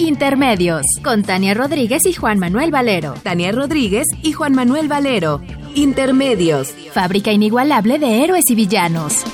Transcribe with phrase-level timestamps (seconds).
[0.00, 3.14] Intermedios, con Tania Rodríguez y Juan Manuel Valero.
[3.24, 5.40] Tania Rodríguez y Juan Manuel Valero.
[5.74, 6.72] Intermedios.
[6.92, 9.24] Fábrica inigualable de héroes y villanos.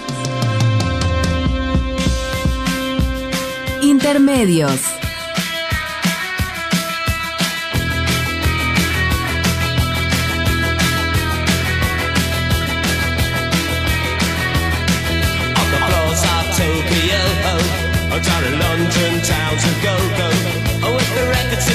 [3.83, 4.81] Intermedios.
[18.25, 20.54] down in London town to go go.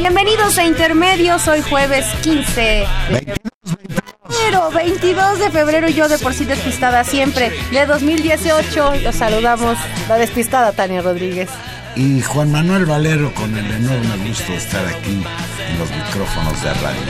[0.00, 2.86] Bienvenidos a Intermedios, hoy jueves 15.
[3.10, 7.52] 22, 22 de febrero y yo de por sí despistada siempre.
[7.70, 9.76] De 2018 los saludamos
[10.08, 11.50] la despistada Tania Rodríguez.
[11.96, 15.22] Y Juan Manuel Valero con el enorme gusto de estar aquí
[15.68, 17.00] en los micrófonos de Radio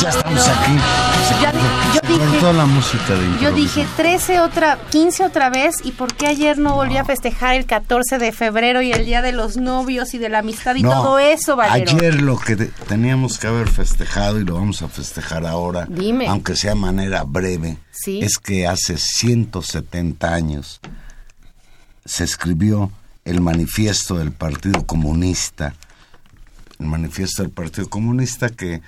[0.00, 0.72] ya estamos aquí.
[1.94, 6.26] yo dije, la música de Yo dije 13 otra, 15 otra vez y por qué
[6.28, 10.14] ayer no volví a festejar el 14 de febrero y el día de los novios
[10.14, 11.90] y de la amistad y todo eso, Valero.
[11.90, 16.26] Ayer lo que teníamos que haber festejado y lo vamos a festejar ahora, Dime.
[16.28, 20.80] aunque sea de manera breve, es que hace 170 años
[22.04, 22.90] se escribió
[23.24, 25.74] el manifiesto del Partido Comunista,
[26.78, 28.82] el manifiesto del Partido Comunista que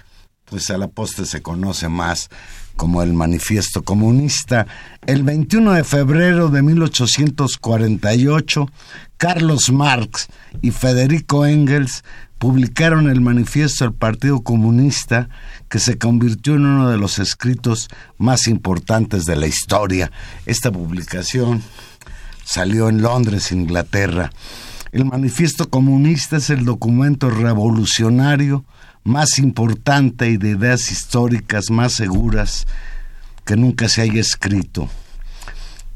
[0.44, 2.28] pues a la poste se conoce más
[2.76, 4.66] como el Manifiesto Comunista.
[5.06, 8.68] El 21 de febrero de 1848,
[9.16, 10.28] Carlos Marx
[10.60, 12.04] y Federico Engels
[12.38, 15.28] publicaron el Manifiesto del Partido Comunista,
[15.68, 17.88] que se convirtió en uno de los escritos
[18.18, 20.10] más importantes de la historia.
[20.44, 21.62] Esta publicación
[22.44, 24.30] salió en Londres, Inglaterra.
[24.92, 28.64] El Manifiesto Comunista es el documento revolucionario
[29.04, 32.66] más importante y de ideas históricas más seguras
[33.44, 34.88] que nunca se haya escrito.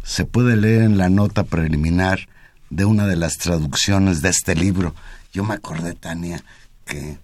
[0.04, 2.28] Se puede leer en la nota preliminar
[2.70, 4.94] de una de las traducciones de este libro.
[5.32, 6.42] Yo me acordé, Tania,
[6.84, 7.18] que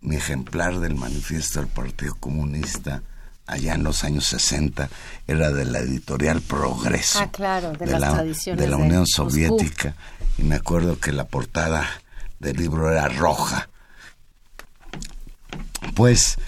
[0.00, 3.02] mi ejemplar del manifiesto del Partido Comunista
[3.46, 4.88] allá en los años 60
[5.26, 7.20] era de la editorial Progreso.
[7.20, 9.94] Ah, claro, de, la, de la Unión Soviética.
[10.36, 11.86] Y me acuerdo que la portada
[12.40, 13.68] del libro era roja
[15.94, 16.38] pues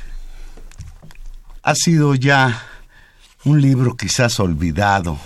[1.62, 2.62] ha sido ya
[3.44, 5.18] un libro quizás olvidado,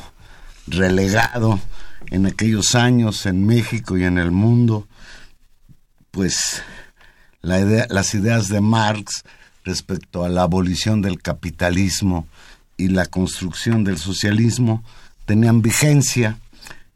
[0.66, 1.60] relegado
[2.10, 4.86] en aquellos años en México y en el mundo,
[6.10, 6.62] pues
[7.41, 9.24] las ideas de Marx
[9.64, 12.26] respecto a la abolición del capitalismo
[12.76, 14.84] y la construcción del socialismo
[15.24, 16.38] tenían vigencia,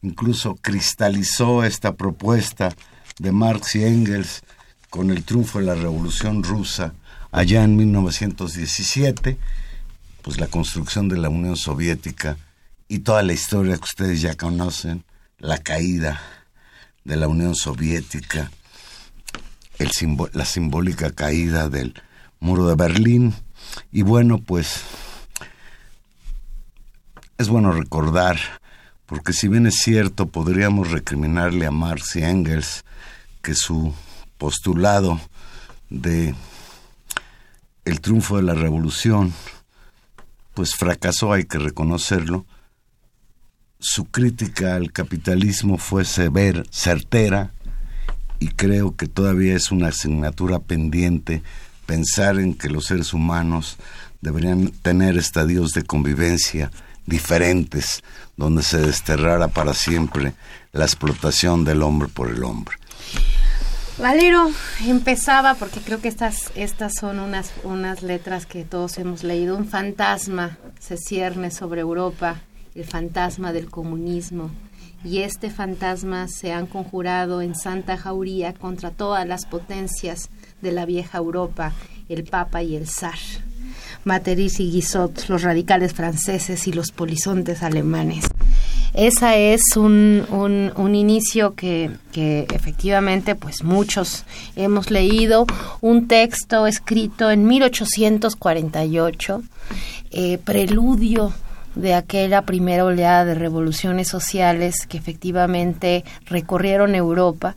[0.03, 2.75] incluso cristalizó esta propuesta
[3.19, 4.43] de Marx y Engels
[4.91, 6.95] con el triunfo de la Revolución Rusa
[7.31, 9.39] allá en 1917,
[10.23, 12.37] pues la construcción de la Unión Soviética
[12.89, 15.05] y toda la historia que ustedes ya conocen,
[15.39, 16.21] la caída
[17.05, 18.51] de la Unión Soviética,
[20.33, 21.95] la simbólica caída del
[22.41, 23.35] muro de Berlín,
[23.93, 24.83] y bueno, pues
[27.37, 28.39] es bueno recordar,
[29.07, 32.85] porque si bien es cierto, podríamos recriminarle a Marx y Engels
[33.43, 33.95] que su
[34.39, 35.21] postulado
[35.89, 36.35] de
[37.89, 39.33] el triunfo de la revolución,
[40.55, 42.45] pues fracasó, hay que reconocerlo.
[43.79, 47.53] Su crítica al capitalismo fue severa, certera,
[48.41, 51.43] y creo que todavía es una asignatura pendiente
[51.87, 53.79] pensar en que los seres humanos
[54.21, 56.71] deberían tener estadios de convivencia
[57.07, 58.03] diferentes,
[58.37, 60.35] donde se desterrara para siempre
[60.73, 62.77] la explotación del hombre por el hombre.
[64.01, 64.49] Valero
[64.87, 69.67] empezaba, porque creo que estas, estas son unas, unas letras que todos hemos leído, un
[69.67, 72.41] fantasma se cierne sobre Europa,
[72.77, 74.53] el fantasma del comunismo,
[75.03, 80.31] y este fantasma se han conjurado en Santa Jauría contra todas las potencias
[80.63, 81.73] de la vieja Europa,
[82.09, 83.19] el Papa y el Zar.
[84.05, 88.27] Materis y Guizot, los radicales franceses y los polizontes alemanes.
[88.95, 90.25] Esa es un,
[90.77, 94.25] un, inicio que, que, efectivamente pues muchos
[94.57, 95.47] hemos leído,
[95.81, 99.43] un texto escrito en 1848,
[100.11, 101.33] eh, preludio
[101.75, 107.55] de aquella primera oleada de revoluciones sociales que efectivamente recorrieron Europa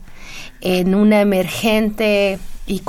[0.60, 2.82] en una emergente y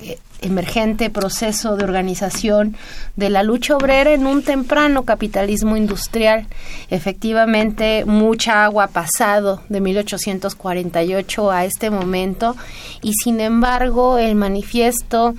[0.00, 2.76] eh, emergente proceso de organización
[3.16, 6.46] de la lucha obrera en un temprano capitalismo industrial.
[6.90, 12.56] Efectivamente, mucha agua ha pasado de 1848 a este momento
[13.02, 15.34] y sin embargo el manifiesto,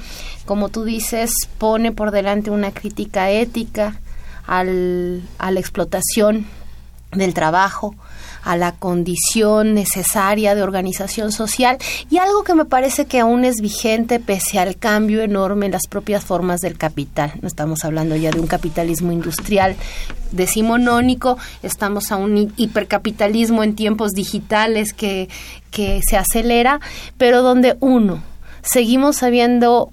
[0.45, 3.99] como tú dices, pone por delante una crítica ética
[4.45, 6.45] al, a la explotación
[7.11, 7.95] del trabajo,
[8.43, 11.77] a la condición necesaria de organización social
[12.09, 15.87] y algo que me parece que aún es vigente pese al cambio enorme en las
[15.87, 17.33] propias formas del capital.
[17.41, 19.75] No estamos hablando ya de un capitalismo industrial
[20.31, 25.29] decimonónico, estamos a un hipercapitalismo en tiempos digitales que,
[25.71, 26.79] que se acelera,
[27.17, 28.21] pero donde uno,
[28.61, 29.91] seguimos habiendo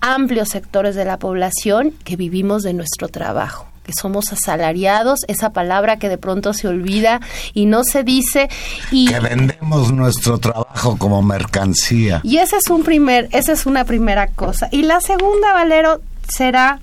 [0.00, 5.98] amplios sectores de la población que vivimos de nuestro trabajo que somos asalariados, esa palabra
[5.98, 7.20] que de pronto se olvida
[7.52, 8.48] y no se dice
[8.90, 12.20] y que vendemos nuestro trabajo como mercancía.
[12.24, 14.68] Y ese es un primer, esa es una primera cosa.
[14.72, 16.80] Y la segunda, Valero, será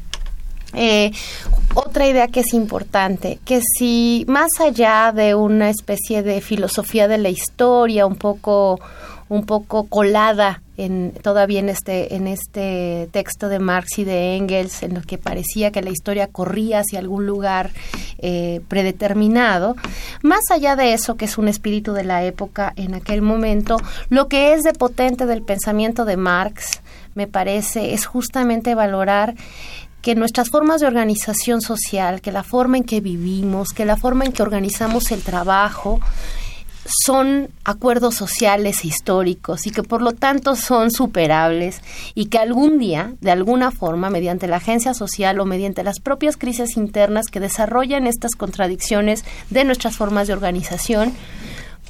[0.73, 1.11] eh,
[1.73, 7.17] otra idea que es importante, que si más allá de una especie de filosofía de
[7.17, 8.79] la historia, un poco
[9.31, 14.83] un poco colada en, todavía en este, en este texto de Marx y de Engels,
[14.83, 17.71] en lo que parecía que la historia corría hacia algún lugar
[18.17, 19.77] eh, predeterminado.
[20.21, 23.77] Más allá de eso, que es un espíritu de la época en aquel momento,
[24.09, 26.81] lo que es de potente del pensamiento de Marx,
[27.15, 29.35] me parece, es justamente valorar
[30.01, 34.25] que nuestras formas de organización social, que la forma en que vivimos, que la forma
[34.25, 36.01] en que organizamos el trabajo,
[36.85, 41.81] son acuerdos sociales e históricos y que por lo tanto son superables
[42.15, 46.37] y que algún día, de alguna forma, mediante la agencia social o mediante las propias
[46.37, 51.13] crisis internas que desarrollan estas contradicciones de nuestras formas de organización,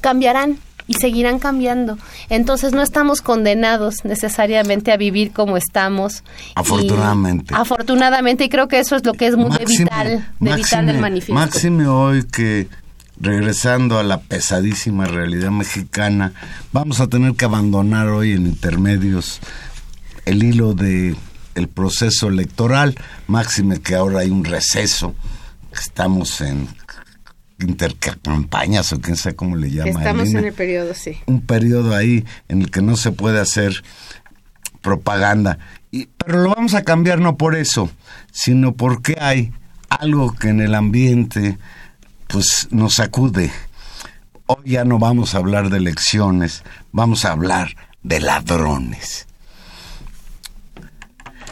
[0.00, 1.96] cambiarán y seguirán cambiando.
[2.28, 6.24] Entonces no estamos condenados necesariamente a vivir como estamos.
[6.54, 7.54] Afortunadamente.
[7.56, 11.34] afortunadamente, y creo que eso es lo que es muy vital, de vital del manifiesto.
[11.34, 12.68] Máxime hoy que
[13.22, 16.32] regresando a la pesadísima realidad mexicana,
[16.72, 19.40] vamos a tener que abandonar hoy en intermedios
[20.24, 21.16] el hilo de
[21.54, 22.96] el proceso electoral,
[23.28, 25.14] máxime que ahora hay un receso,
[25.72, 26.68] estamos en
[27.60, 29.90] intercampañas o quién sabe cómo le llama.
[29.90, 31.18] Estamos en el periodo, sí.
[31.26, 33.84] Un periodo ahí en el que no se puede hacer
[34.80, 35.58] propaganda.
[35.92, 37.88] Y, pero lo vamos a cambiar no por eso,
[38.32, 39.52] sino porque hay
[39.88, 41.58] algo que en el ambiente
[42.32, 43.52] pues nos sacude.
[44.46, 49.26] Hoy ya no vamos a hablar de elecciones, vamos a hablar de ladrones.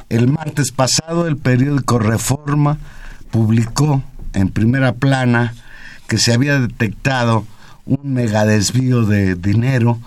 [0.09, 2.79] El martes pasado el periódico Reforma
[3.31, 4.03] publicó
[4.33, 5.55] en primera plana
[6.09, 7.45] que se había detectado
[7.85, 10.01] un megadesvío de dinero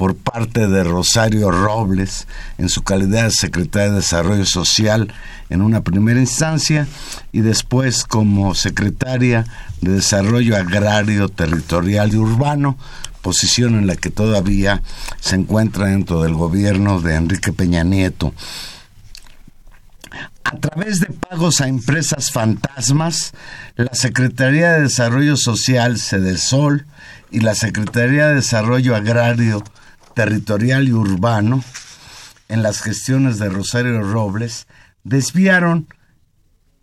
[0.00, 2.26] por parte de Rosario Robles
[2.56, 5.12] en su calidad de secretaria de Desarrollo Social
[5.50, 6.88] en una primera instancia
[7.32, 9.44] y después como secretaria
[9.82, 12.78] de Desarrollo Agrario, Territorial y Urbano,
[13.20, 14.82] posición en la que todavía
[15.20, 18.32] se encuentra dentro del gobierno de Enrique Peña Nieto.
[20.44, 23.34] A través de pagos a empresas fantasmas,
[23.76, 26.86] la Secretaría de Desarrollo Social, Sol
[27.30, 29.62] y la Secretaría de Desarrollo Agrario,
[30.14, 31.62] territorial y urbano
[32.48, 34.66] en las gestiones de Rosario Robles
[35.04, 35.86] desviaron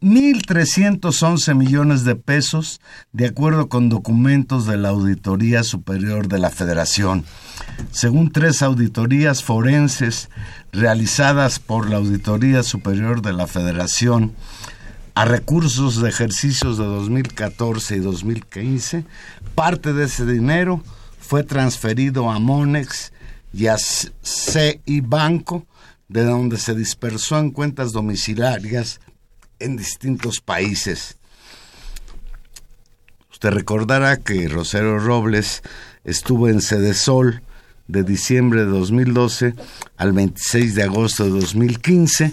[0.02, 2.80] 1.311 millones de pesos
[3.14, 7.26] de acuerdo con documentos de la Auditoría Superior de la Federación.
[7.92, 10.30] Según tres auditorías forenses
[10.72, 14.36] realizadas por la Auditoría Superior de la Federación,
[15.16, 19.04] a recursos de ejercicios de 2014 y 2015,
[19.56, 20.84] parte de ese dinero
[21.20, 23.12] fue transferido a Monex
[23.58, 25.66] y a CI Banco,
[26.08, 29.02] de donde se dispersó en cuentas domiciliarias
[29.58, 31.18] en distintos países.
[33.32, 35.64] Usted recordará que Rosario Robles
[36.04, 37.42] estuvo en Sol
[37.88, 39.56] de diciembre de 2012
[39.98, 42.32] al 26 de agosto de 2015.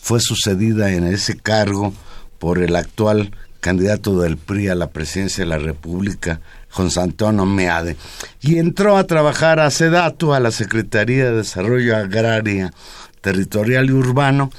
[0.00, 1.92] Fue sucedida en ese cargo
[2.38, 6.40] por el actual candidato del PRI a la presidencia de la República,
[6.72, 7.96] José Antonio Meade,
[8.40, 12.72] y entró a trabajar a SEDATU, a la Secretaría de Desarrollo Agraria,
[13.20, 14.50] Territorial y Urbano,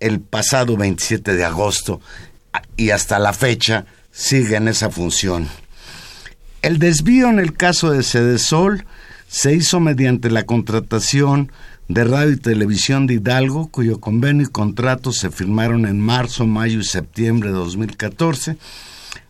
[0.00, 2.00] el pasado 27 de agosto,
[2.78, 5.48] y hasta la fecha sigue en esa función.
[6.62, 8.86] El desvío en el caso de Cedesol
[9.28, 11.52] se hizo mediante la contratación
[11.88, 16.80] de Radio y Televisión de Hidalgo, cuyo convenio y contrato se firmaron en marzo, mayo
[16.80, 18.56] y septiembre de 2014,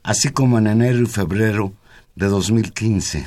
[0.04, 1.72] así como en enero y febrero
[2.20, 3.26] de 2015.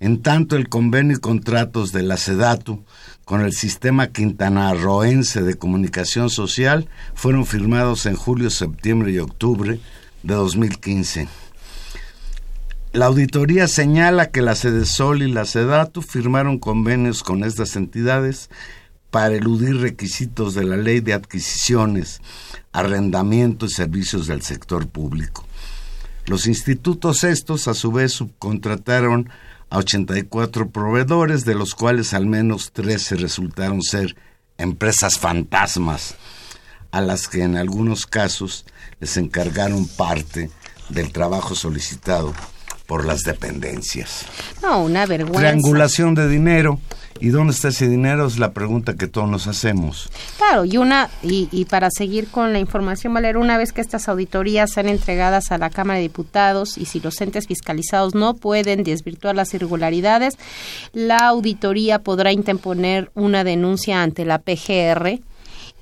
[0.00, 2.82] En tanto, el convenio y contratos de la SEDATU
[3.24, 9.78] con el sistema quintanarroense de comunicación social fueron firmados en julio, septiembre y octubre
[10.22, 11.28] de 2015.
[12.92, 18.48] La auditoría señala que la Sol y la SEDATU firmaron convenios con estas entidades
[19.10, 22.22] para eludir requisitos de la ley de adquisiciones,
[22.72, 25.46] arrendamiento y servicios del sector público.
[26.26, 29.28] Los institutos estos, a su vez, subcontrataron
[29.70, 34.16] a 84 proveedores, de los cuales al menos 13 resultaron ser
[34.58, 36.14] empresas fantasmas,
[36.90, 38.64] a las que en algunos casos
[39.00, 40.50] les encargaron parte
[40.88, 42.34] del trabajo solicitado
[42.86, 44.26] por las dependencias.
[44.62, 45.40] No, una vergüenza.
[45.40, 46.78] Triangulación de dinero.
[47.20, 48.26] ¿Y dónde está ese dinero?
[48.26, 50.10] Es la pregunta que todos nos hacemos.
[50.38, 54.72] Claro, y una y, para seguir con la información, Valer, una vez que estas auditorías
[54.72, 59.36] sean entregadas a la Cámara de Diputados y si los entes fiscalizados no pueden desvirtuar
[59.36, 60.36] las irregularidades,
[60.92, 65.20] la auditoría podrá interponer una denuncia ante la PGR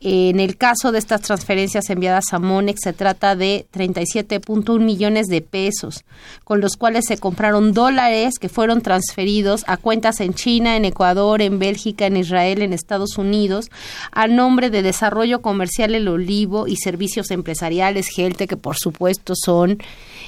[0.01, 5.43] en el caso de estas transferencias enviadas a Monex se trata de 37.1 millones de
[5.43, 6.05] pesos,
[6.45, 11.43] con los cuales se compraron dólares que fueron transferidos a cuentas en China, en Ecuador,
[11.43, 13.71] en Bélgica, en Israel, en Estados Unidos,
[14.11, 19.83] a nombre de Desarrollo Comercial El Olivo y Servicios Empresariales GELTE, que por supuesto son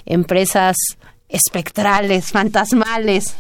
[0.05, 0.77] empresas
[1.33, 3.35] espectrales, fantasmales.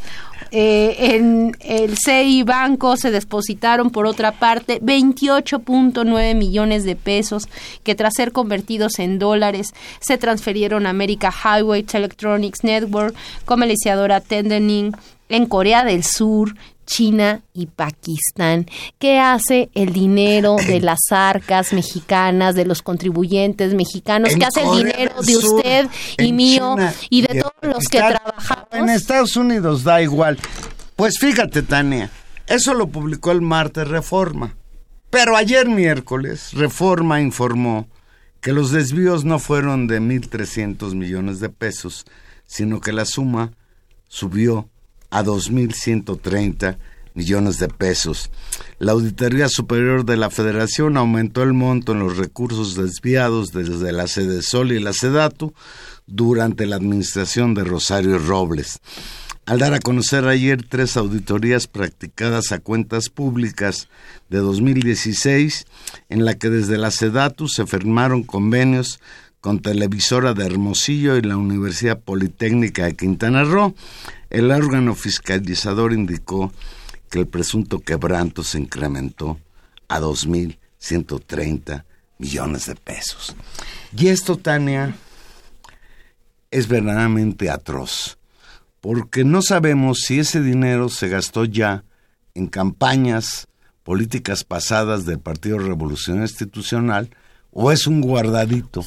[0.51, 7.49] Eh, en el CI Banco se depositaron por otra parte 28.9 millones de pesos
[7.85, 13.15] que tras ser convertidos en dólares se transfirieron a America Highway Electronics Network,
[13.47, 14.93] comerciadora Tendening
[15.31, 16.55] en Corea del Sur,
[16.93, 18.67] China y Pakistán.
[18.99, 24.35] ¿Qué hace el dinero de las arcas mexicanas, de los contribuyentes mexicanos?
[24.37, 25.87] ¿Qué hace el dinero de usted
[26.19, 26.77] y mío
[27.09, 28.69] y de todos los que trabajamos?
[28.73, 30.39] En Estados Unidos da igual.
[30.95, 32.11] Pues fíjate, Tania,
[32.47, 34.55] eso lo publicó el martes Reforma.
[35.09, 37.89] Pero ayer miércoles, Reforma informó
[38.43, 42.05] que los desvíos no fueron de 1.300 millones de pesos,
[42.45, 43.53] sino que la suma
[44.09, 44.69] subió
[45.13, 46.79] a 2.130
[47.15, 48.31] millones de pesos.
[48.79, 54.09] La Auditoría Superior de la Federación aumentó el monto en los recursos desviados desde la
[54.09, 55.53] sede Sol y la Sedatu
[56.07, 58.81] durante la administración de Rosario Robles.
[59.45, 63.89] Al dar a conocer ayer tres auditorías practicadas a cuentas públicas
[64.31, 65.67] de 2016,
[66.09, 69.01] en la que desde la Sedatu se firmaron convenios
[69.43, 73.75] con Televisora de Hermosillo y la Universidad Politécnica de Quintana Roo,
[74.33, 76.53] el órgano fiscalizador indicó
[77.11, 79.39] que el presunto quebranto se incrementó
[79.89, 81.85] a 2.130
[82.17, 83.37] millones de pesos.
[83.95, 84.97] Y esto, Tania,
[86.51, 88.17] es verdaderamente atroz,
[88.81, 91.85] porque no sabemos si ese dinero se gastó ya
[92.35, 93.49] en campañas
[93.83, 97.11] políticas pasadas del Partido Revolucionario Institucional
[97.51, 98.83] o es un guardadito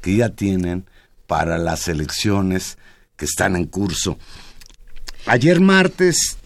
[0.00, 0.86] que ya tienen
[1.26, 2.78] para las elecciones
[3.16, 4.18] que están en curso.
[5.28, 6.38] Ayer martes,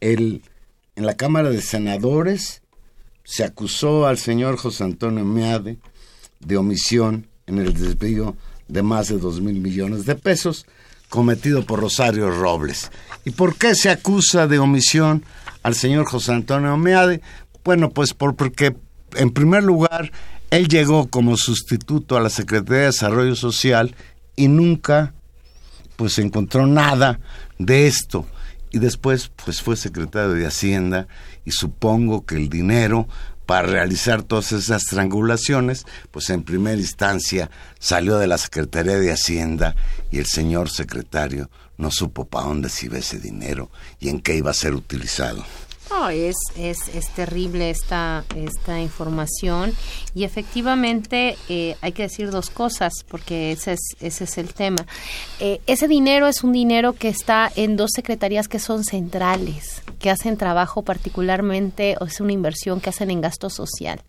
[0.00, 0.42] el,
[0.94, 2.60] en la Cámara de Senadores
[3.24, 5.78] se acusó al señor José Antonio Meade
[6.40, 8.36] de omisión en el desvío
[8.68, 10.66] de más de dos mil millones de pesos
[11.08, 12.90] cometido por Rosario Robles.
[13.24, 15.24] ¿Y por qué se acusa de omisión
[15.62, 17.22] al señor José Antonio Meade?
[17.64, 18.76] Bueno, pues porque
[19.14, 20.12] en primer lugar
[20.50, 23.94] él llegó como sustituto a la Secretaría de Desarrollo Social
[24.36, 25.14] y nunca
[25.96, 27.20] pues encontró nada
[27.58, 28.26] de esto.
[28.70, 31.08] Y después, pues fue secretario de Hacienda
[31.44, 33.08] y supongo que el dinero
[33.46, 37.48] para realizar todas esas triangulaciones, pues en primera instancia
[37.78, 39.76] salió de la Secretaría de Hacienda
[40.10, 41.48] y el señor secretario
[41.78, 45.44] no supo para dónde se iba ese dinero y en qué iba a ser utilizado.
[46.10, 49.72] Es, es, es, terrible esta, esta información
[50.14, 54.84] y efectivamente eh, hay que decir dos cosas porque ese es, ese es el tema.
[55.40, 60.10] Eh, ese dinero es un dinero que está en dos secretarías que son centrales, que
[60.10, 64.00] hacen trabajo particularmente, o es una inversión que hacen en gasto social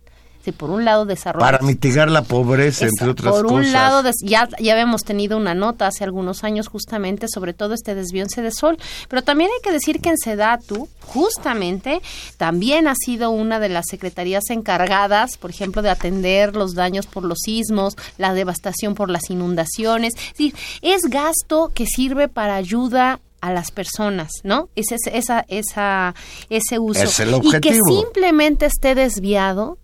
[0.53, 1.07] por un lado.
[1.39, 3.43] Para mitigar la pobreza, entre otras cosas.
[3.43, 7.73] Por un lado, ya, ya habíamos tenido una nota hace algunos años justamente sobre todo
[7.73, 8.77] este desvíonce de sol,
[9.07, 12.01] pero también hay que decir que en Sedatu, justamente,
[12.37, 17.23] también ha sido una de las secretarías encargadas, por ejemplo, de atender los daños por
[17.23, 20.13] los sismos, la devastación por las inundaciones.
[20.15, 24.69] Es decir, es gasto que sirve para ayuda a las personas, ¿no?
[24.75, 26.15] Es ese, esa, esa,
[26.49, 27.03] ese uso.
[27.43, 29.77] y que simplemente esté desviado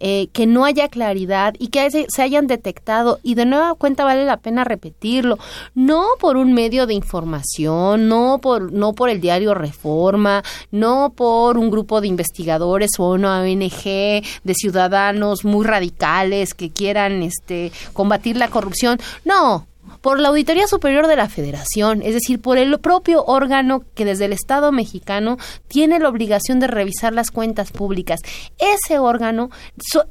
[0.00, 4.24] eh, que no haya claridad y que se hayan detectado, y de nueva cuenta vale
[4.24, 5.38] la pena repetirlo,
[5.74, 11.58] no por un medio de información, no por, no por el diario Reforma, no por
[11.58, 18.36] un grupo de investigadores o una ONG de ciudadanos muy radicales que quieran este, combatir
[18.36, 19.66] la corrupción, no,
[20.00, 24.24] por la Auditoría Superior de la Federación, es decir, por el propio órgano que desde
[24.26, 25.36] el Estado mexicano
[25.68, 28.20] tiene la obligación de revisar las cuentas públicas.
[28.58, 29.50] Ese órgano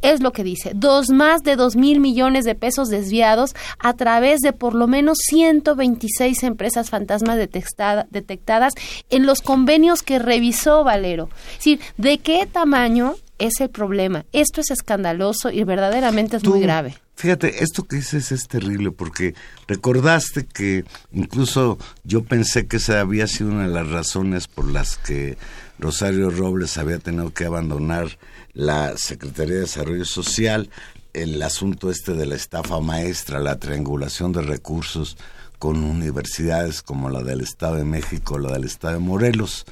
[0.02, 4.42] es lo que dice, dos más de dos mil millones de pesos desviados a través
[4.42, 8.74] de por lo menos 126 empresas fantasmas detectadas
[9.10, 11.30] en los convenios que revisó Valero.
[11.52, 14.26] Es decir, ¿de qué tamaño es el problema?
[14.32, 16.96] Esto es escandaloso y verdaderamente es muy grave.
[17.20, 19.36] Fíjate, esto que dices es terrible porque
[19.68, 24.96] recordaste que incluso yo pensé que esa había sido una de las razones por las
[24.96, 25.38] que
[25.80, 28.18] Rosario Robles había tenido que abandonar
[28.54, 30.70] la Secretaría de Desarrollo Social,
[31.12, 35.18] el asunto este de la estafa maestra, la triangulación de recursos
[35.58, 39.66] con universidades como la del Estado de México, la del Estado de Morelos.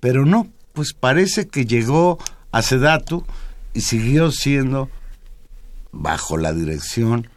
[0.00, 2.18] Pero no, pues parece que llegó
[2.52, 3.22] a Sedatu
[3.74, 4.88] y siguió siendo
[5.92, 7.28] bajo la dirección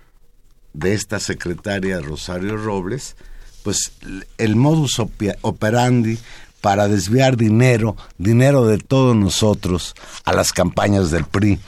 [0.73, 3.15] de esta secretaria Rosario Robles,
[3.63, 3.91] pues
[4.37, 4.99] el modus
[5.41, 6.19] operandi
[6.61, 11.59] para desviar dinero, dinero de todos nosotros, a las campañas del PRI.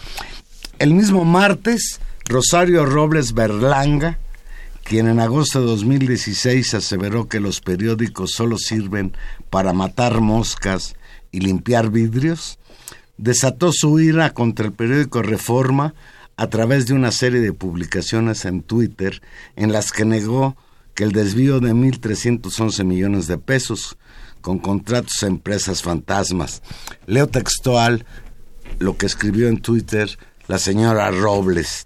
[0.79, 4.19] El mismo martes, Rosario Robles Berlanga,
[4.83, 9.15] quien en agosto de 2016 aseveró que los periódicos solo sirven
[9.49, 10.95] para matar moscas
[11.31, 12.57] y limpiar vidrios,
[13.17, 15.93] desató su ira contra el periódico Reforma
[16.37, 19.21] a través de una serie de publicaciones en Twitter
[19.55, 20.55] en las que negó
[20.93, 23.97] que el desvío de 1.311 millones de pesos
[24.41, 26.61] con contratos a empresas fantasmas.
[27.05, 28.05] Leo textual
[28.79, 30.17] lo que escribió en Twitter
[30.47, 31.85] la señora Robles.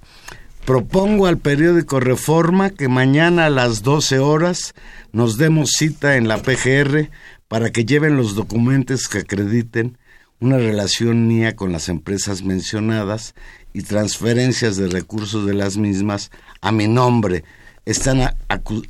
[0.66, 4.74] Propongo al periódico Reforma que mañana a las 12 horas
[5.12, 7.12] nos demos cita en la PGR
[7.48, 10.00] para que lleven los documentos que acrediten
[10.40, 13.36] una relación mía con las empresas mencionadas
[13.76, 17.44] y transferencias de recursos de las mismas a mi nombre.
[17.84, 18.34] Están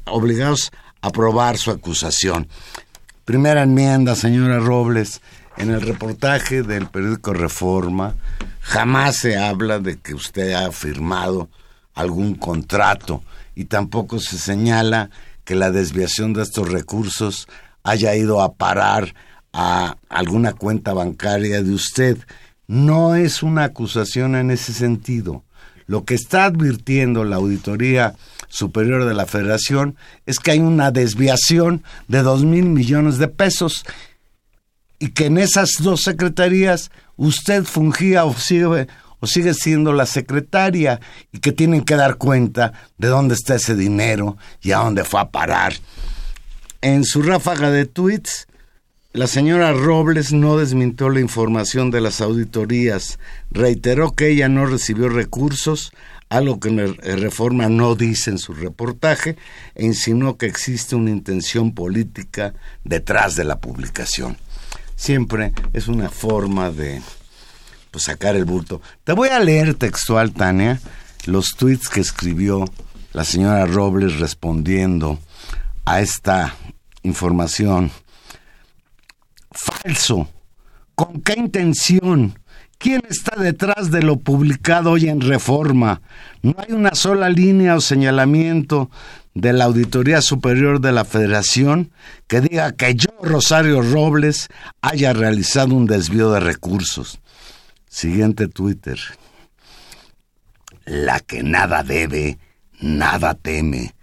[0.05, 0.71] obligados
[1.01, 2.47] a aprobar su acusación.
[3.25, 5.21] Primera enmienda, señora Robles.
[5.57, 8.13] En el reportaje del periódico Reforma
[8.61, 11.49] jamás se habla de que usted ha firmado
[11.95, 13.23] algún contrato
[13.55, 15.09] y tampoco se señala
[15.45, 17.47] que la desviación de estos recursos
[17.81, 19.15] haya ido a parar
[19.51, 22.19] a alguna cuenta bancaria de usted
[22.67, 25.43] no es una acusación en ese sentido.
[25.87, 28.15] Lo que está advirtiendo la Auditoría
[28.49, 33.85] Superior de la Federación es que hay una desviación de dos mil millones de pesos
[34.97, 38.87] y que en esas dos secretarías usted fungía o sigue,
[39.19, 40.99] o sigue siendo la secretaria
[41.31, 45.19] y que tienen que dar cuenta de dónde está ese dinero y a dónde fue
[45.19, 45.73] a parar.
[46.81, 48.47] En su ráfaga de tweets,
[49.15, 53.17] la señora Robles no desmintió la información de las auditorías,
[53.49, 55.93] reiteró que ella no recibió recursos,
[56.27, 59.37] algo que Reforma no dice en su reportaje,
[59.73, 64.35] e insinuó que existe una intención política detrás de la publicación.
[64.97, 67.01] Siempre es una forma de
[67.91, 68.81] pues, sacar el bulto.
[69.05, 70.81] Te voy a leer textual, Tania,
[71.25, 72.65] los tweets que escribió
[73.13, 75.19] la señora Robles respondiendo
[75.85, 76.53] a esta
[77.03, 77.91] información
[79.55, 80.29] falso.
[80.93, 82.39] ¿Con qué intención?
[82.77, 86.01] ¿Quién está detrás de lo publicado hoy en Reforma?
[86.41, 88.89] No hay una sola línea o señalamiento
[89.33, 91.91] de la Auditoría Superior de la Federación
[92.27, 94.49] que diga que yo, Rosario Robles,
[94.81, 97.19] haya realizado un desvío de recursos.
[97.89, 98.99] Siguiente Twitter.
[100.85, 102.37] La que nada debe,
[102.79, 103.94] nada teme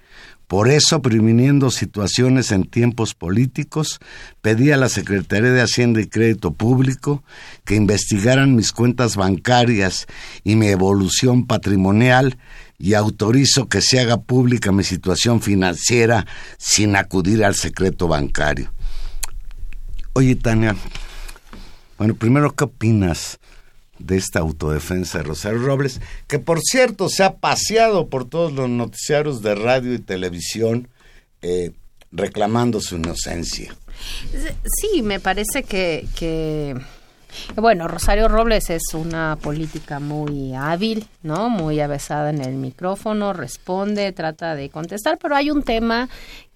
[0.53, 4.01] Por eso, previniendo situaciones en tiempos políticos,
[4.43, 7.25] pedí a la Secretaría de Hacienda y Crédito Público
[7.65, 10.07] que investigaran mis cuentas bancarias
[10.45, 12.37] y mi evolución patrimonial
[12.79, 16.27] y autorizo que se haga pública mi situación financiera
[16.59, 18.75] sin acudir al secreto bancario.
[20.13, 20.77] Oye, Tania,
[21.97, 23.41] bueno, primero, ¿qué opinas
[24.05, 26.01] de esta autodefensa de Rosario Robles?
[26.27, 30.89] Que por cierto se ha paseado por todos los noticiarios de radio y televisión
[31.43, 31.73] eh,
[32.11, 33.75] reclamando su inocencia.
[34.81, 36.77] Sí, me parece que, que
[37.57, 41.49] bueno, Rosario Robles es una política muy hábil, ¿no?
[41.49, 46.09] Muy avesada en el micrófono, responde, trata de contestar, pero hay un tema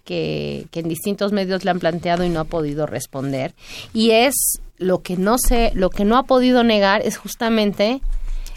[0.07, 3.55] que, que, en distintos medios le han planteado y no ha podido responder.
[3.92, 4.35] Y es
[4.79, 8.01] lo que no se, lo que no ha podido negar es justamente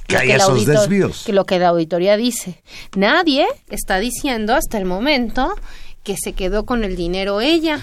[0.07, 1.23] que hay esos desvíos.
[1.25, 2.61] Que lo que la auditoría dice.
[2.95, 5.53] Nadie está diciendo hasta el momento
[6.03, 7.79] que se quedó con el dinero ella.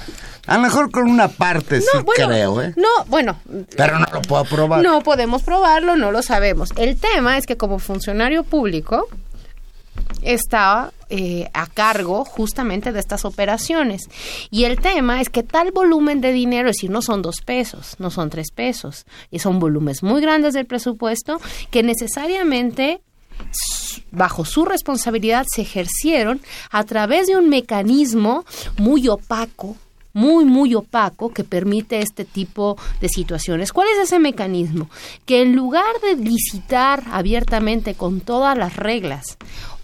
[0.46, 2.74] A lo mejor con una parte, sí creo, ¿eh?
[2.76, 3.38] No, bueno.
[3.76, 4.82] Pero no lo puedo probar.
[4.82, 6.72] No podemos probarlo, no lo sabemos.
[6.76, 9.06] El tema es que como funcionario público
[10.22, 14.08] estaba eh, a cargo justamente de estas operaciones.
[14.50, 17.94] Y el tema es que tal volumen de dinero, es decir, no son dos pesos,
[17.98, 21.40] no son tres pesos, y son volúmenes muy grandes del presupuesto
[21.70, 23.00] que necesariamente
[24.10, 26.40] bajo su responsabilidad se ejercieron
[26.70, 28.44] a través de un mecanismo
[28.78, 29.76] muy opaco,
[30.12, 33.72] muy, muy opaco que permite este tipo de situaciones.
[33.72, 34.88] ¿Cuál es ese mecanismo?
[35.24, 39.36] Que en lugar de licitar abiertamente con todas las reglas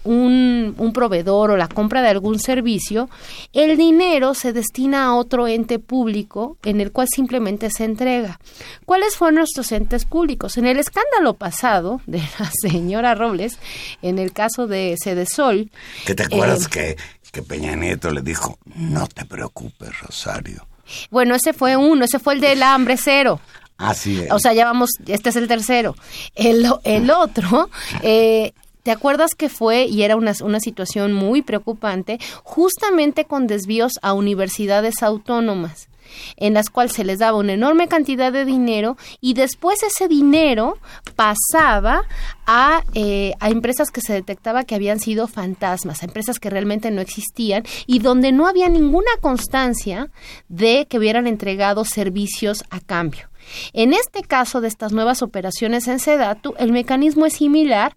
[0.03, 3.09] un, un, proveedor o la compra de algún servicio,
[3.53, 8.39] el dinero se destina a otro ente público en el cual simplemente se entrega.
[8.85, 10.57] ¿Cuáles fueron nuestros entes públicos?
[10.57, 13.57] En el escándalo pasado de la señora Robles,
[14.01, 15.71] en el caso de Cedesol.
[16.05, 16.97] ¿Que te acuerdas eh, que,
[17.31, 20.67] que Peña Nieto le dijo, no te preocupes, Rosario?
[21.09, 23.39] Bueno, ese fue uno, ese fue el del hambre cero.
[23.77, 24.31] Así es.
[24.31, 25.95] O sea, ya vamos, este es el tercero.
[26.35, 27.69] El, el otro
[28.01, 33.93] eh, ¿Te acuerdas que fue y era una, una situación muy preocupante justamente con desvíos
[34.01, 35.89] a universidades autónomas?
[36.37, 40.77] en las cuales se les daba una enorme cantidad de dinero y después ese dinero
[41.15, 42.03] pasaba
[42.45, 46.91] a, eh, a, empresas que se detectaba que habían sido fantasmas, a empresas que realmente
[46.91, 50.11] no existían y donde no había ninguna constancia
[50.49, 53.29] de que hubieran entregado servicios a cambio.
[53.73, 57.95] En este caso de estas nuevas operaciones en Sedatu, el mecanismo es similar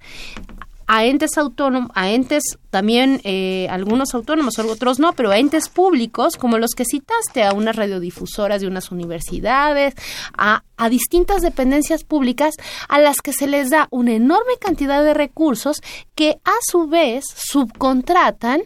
[0.86, 6.36] a entes autónomos, a entes también eh, algunos autónomos, otros no, pero a entes públicos
[6.36, 9.94] como los que citaste, a unas radiodifusoras de unas universidades,
[10.36, 12.54] a, a distintas dependencias públicas
[12.88, 15.80] a las que se les da una enorme cantidad de recursos
[16.14, 18.62] que a su vez subcontratan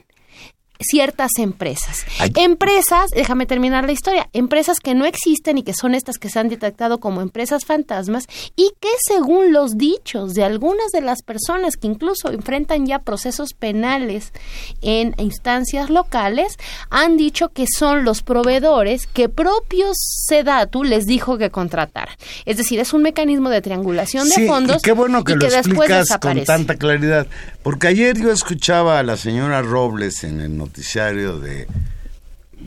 [0.80, 2.04] ciertas empresas.
[2.36, 6.38] Empresas, déjame terminar la historia, empresas que no existen y que son estas que se
[6.38, 11.76] han detectado como empresas fantasmas y que según los dichos de algunas de las personas
[11.76, 14.32] que incluso enfrentan ya procesos penales
[14.80, 16.56] en instancias locales,
[16.88, 22.14] han dicho que son los proveedores que propios Sedatu les dijo que contrataran.
[22.44, 24.78] Es decir, es un mecanismo de triangulación de fondos.
[24.78, 27.26] Y qué bueno que lo explicas con tanta claridad,
[27.62, 31.66] porque ayer yo escuchaba a la señora Robles en el noticiario de,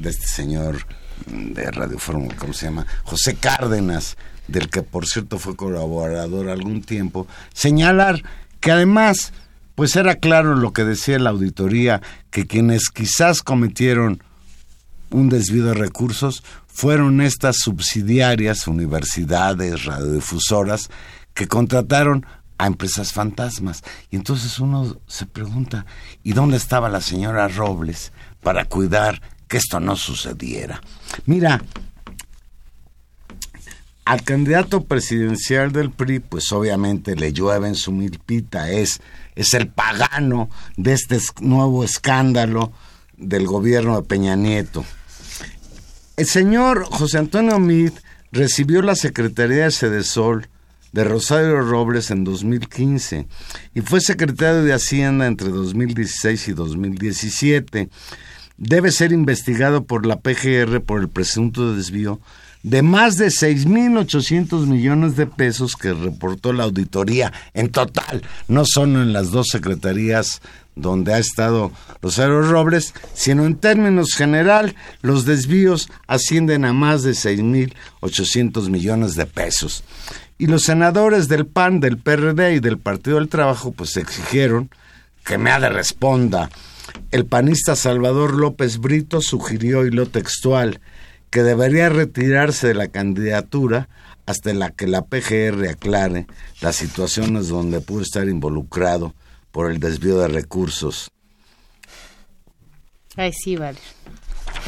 [0.04, 0.86] este señor
[1.26, 2.86] de Radio Fórmula, ¿cómo se llama?
[3.04, 4.18] José Cárdenas,
[4.50, 8.22] del que por cierto fue colaborador algún tiempo, señalar
[8.60, 9.32] que además,
[9.76, 14.22] pues era claro lo que decía la auditoría, que quienes quizás cometieron
[15.10, 20.90] un desvío de recursos fueron estas subsidiarias, universidades, radiodifusoras,
[21.34, 22.26] que contrataron
[22.58, 23.84] a empresas fantasmas.
[24.10, 25.86] Y entonces uno se pregunta,
[26.24, 28.12] ¿y dónde estaba la señora Robles
[28.42, 30.82] para cuidar que esto no sucediera?
[31.26, 31.62] Mira,
[34.06, 39.02] al candidato presidencial del PRI, pues obviamente le llueve en su milpita, es,
[39.36, 42.74] es el pagano de este nuevo escándalo
[43.18, 44.84] del gobierno de Peña Nieto.
[46.18, 47.92] El señor José Antonio Mid
[48.32, 50.50] recibió la Secretaría de Sedesol
[50.94, 53.28] de Rosario Robles en 2015
[53.76, 57.90] y fue secretario de Hacienda entre 2016 y 2017.
[58.58, 62.22] Debe ser investigado por la PGR por el presunto desvío
[62.62, 69.02] de más de 6.800 millones de pesos que reportó la auditoría en total, no solo
[69.02, 70.42] en las dos secretarías
[70.76, 77.12] donde ha estado Rosario Robles, sino en términos general, los desvíos ascienden a más de
[77.12, 79.84] 6.800 millones de pesos.
[80.44, 84.70] Y los senadores del PAN, del PRD y del Partido del Trabajo pues exigieron
[85.24, 86.50] que me de responda
[87.12, 90.82] El panista Salvador López Brito sugirió, y lo textual,
[91.30, 93.88] que debería retirarse de la candidatura
[94.26, 96.28] hasta la que la PGR aclare
[96.60, 99.14] las situaciones donde pudo estar involucrado
[99.54, 101.10] por el desvío de recursos.
[103.16, 103.80] Ay, sí, vale.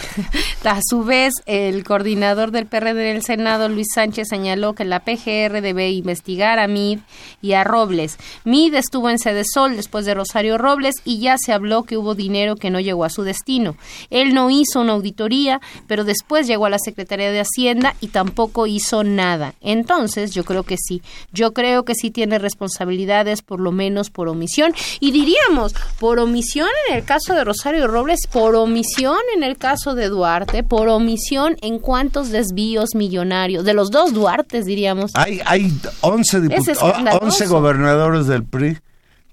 [0.63, 5.01] A su vez, el coordinador del PRD en el Senado, Luis Sánchez, señaló que la
[5.01, 6.99] PGR debe investigar a MID
[7.41, 8.17] y a Robles.
[8.45, 12.15] MID estuvo en Sede Sol después de Rosario Robles y ya se habló que hubo
[12.15, 13.75] dinero que no llegó a su destino.
[14.09, 18.67] Él no hizo una auditoría, pero después llegó a la Secretaría de Hacienda y tampoco
[18.67, 19.53] hizo nada.
[19.61, 21.01] Entonces, yo creo que sí.
[21.31, 24.73] Yo creo que sí tiene responsabilidades, por lo menos por omisión.
[24.99, 29.84] Y diríamos, por omisión en el caso de Rosario Robles, por omisión en el caso
[29.93, 35.11] de Duarte por omisión en cuántos desvíos millonarios, de los dos Duartes diríamos.
[35.13, 35.71] Hay, hay
[36.01, 36.49] 11,
[37.21, 38.79] 11 gobernadores del PRI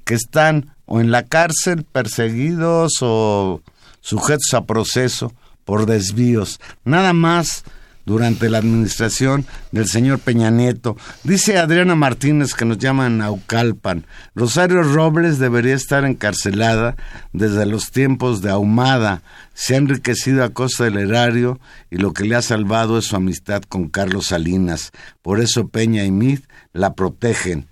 [0.04, 3.62] que están o en la cárcel perseguidos o
[4.00, 5.32] sujetos a proceso
[5.64, 6.60] por desvíos.
[6.84, 7.64] Nada más
[8.04, 10.96] durante la administración del señor Peña Nieto.
[11.24, 14.06] Dice Adriana Martínez que nos llaman Naucalpan.
[14.34, 16.96] Rosario Robles debería estar encarcelada
[17.32, 19.22] desde los tiempos de Ahumada.
[19.54, 21.60] Se ha enriquecido a costa del erario
[21.90, 24.92] y lo que le ha salvado es su amistad con Carlos Salinas.
[25.22, 26.40] Por eso Peña y Mid
[26.72, 27.66] la protegen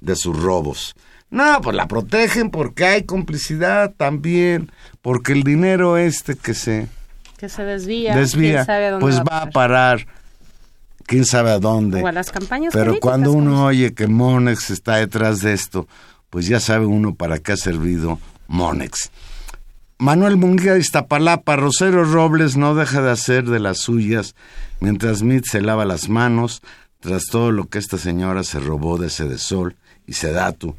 [0.00, 0.94] de sus robos.
[1.30, 4.70] No, pues la protegen porque hay complicidad también,
[5.02, 6.88] porque el dinero este que se
[7.36, 8.66] que se desvía, desvía.
[9.00, 10.06] pues va, a parar.
[11.04, 12.02] quién sabe a dónde.
[12.02, 15.86] O a las campañas Pero cuando uno oye que Monex está detrás de esto,
[16.30, 18.18] pues ya sabe uno para qué ha servido
[18.48, 19.10] Monex.
[19.98, 24.34] Manuel Munguía de Iztapalapa, Rosero Robles no deja de hacer de las suyas
[24.80, 26.62] mientras Smith se lava las manos
[27.00, 30.74] tras todo lo que esta señora se robó de ese de Sol y Sedatu,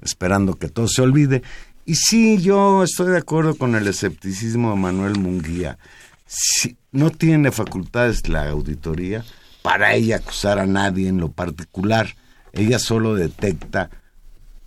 [0.00, 1.42] esperando que todo se olvide
[1.84, 5.78] y sí, yo estoy de acuerdo con el escepticismo de Manuel Munguía.
[6.26, 9.24] Si no tiene facultades la auditoría
[9.62, 12.14] para ella acusar a nadie en lo particular.
[12.52, 13.90] Ella solo detecta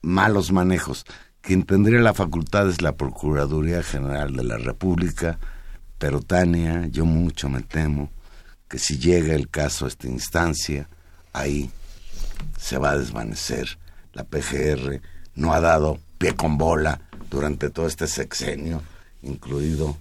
[0.01, 1.05] malos manejos.
[1.41, 5.37] Quien tendría la facultad es la Procuraduría General de la República,
[5.99, 8.09] pero Tania, yo mucho me temo
[8.67, 10.89] que si llega el caso a esta instancia,
[11.33, 11.69] ahí
[12.57, 13.77] se va a desvanecer.
[14.13, 15.01] La PGR
[15.35, 17.01] no ha dado pie con bola
[17.35, 18.81] durante todo este sexenio,
[19.21, 19.97] incluido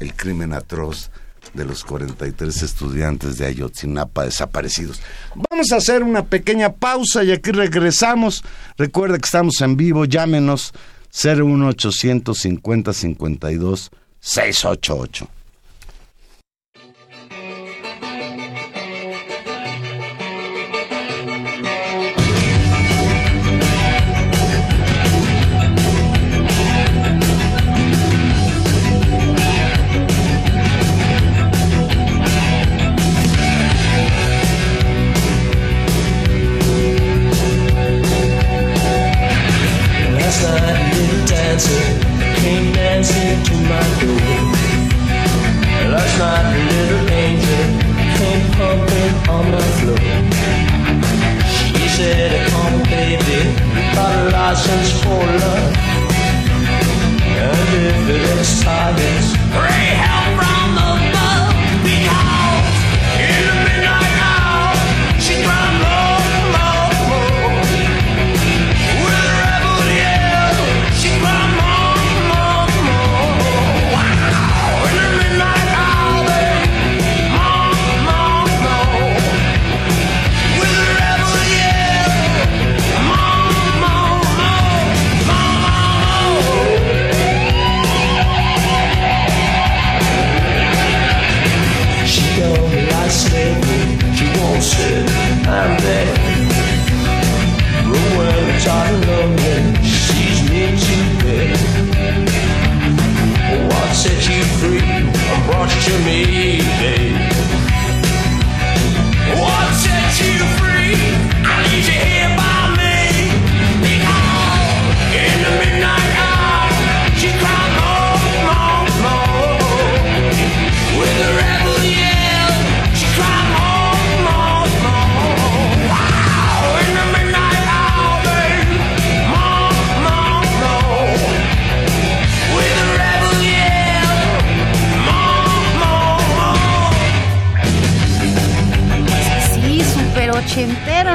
[0.00, 1.10] el crimen atroz
[1.54, 5.00] de los 43 estudiantes de Ayotzinapa desaparecidos.
[5.34, 8.44] Vamos a hacer una pequeña pausa y aquí regresamos.
[8.76, 10.74] Recuerda que estamos en vivo, llámenos
[11.12, 13.90] 01850 52
[14.20, 15.28] 688.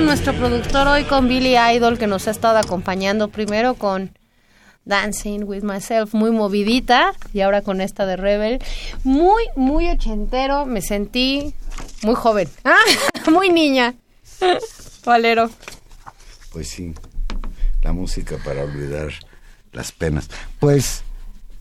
[0.10, 4.18] Nuestro productor hoy con Billy Idol que nos ha estado acompañando primero con
[4.84, 8.60] Dancing with Myself, muy movidita, y ahora con esta de Rebel,
[9.04, 11.54] muy, muy ochentero, me sentí
[12.02, 12.80] muy joven, ah,
[13.30, 13.94] muy niña.
[15.06, 15.52] Valero.
[16.52, 16.96] Pues sí,
[17.84, 19.12] la música para olvidar
[19.74, 20.28] las penas.
[20.60, 21.04] Pues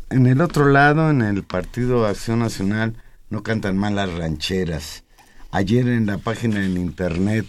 [0.09, 2.95] en el otro lado, en el Partido Acción Nacional,
[3.29, 5.05] no cantan mal las rancheras.
[5.51, 7.45] Ayer en la página en internet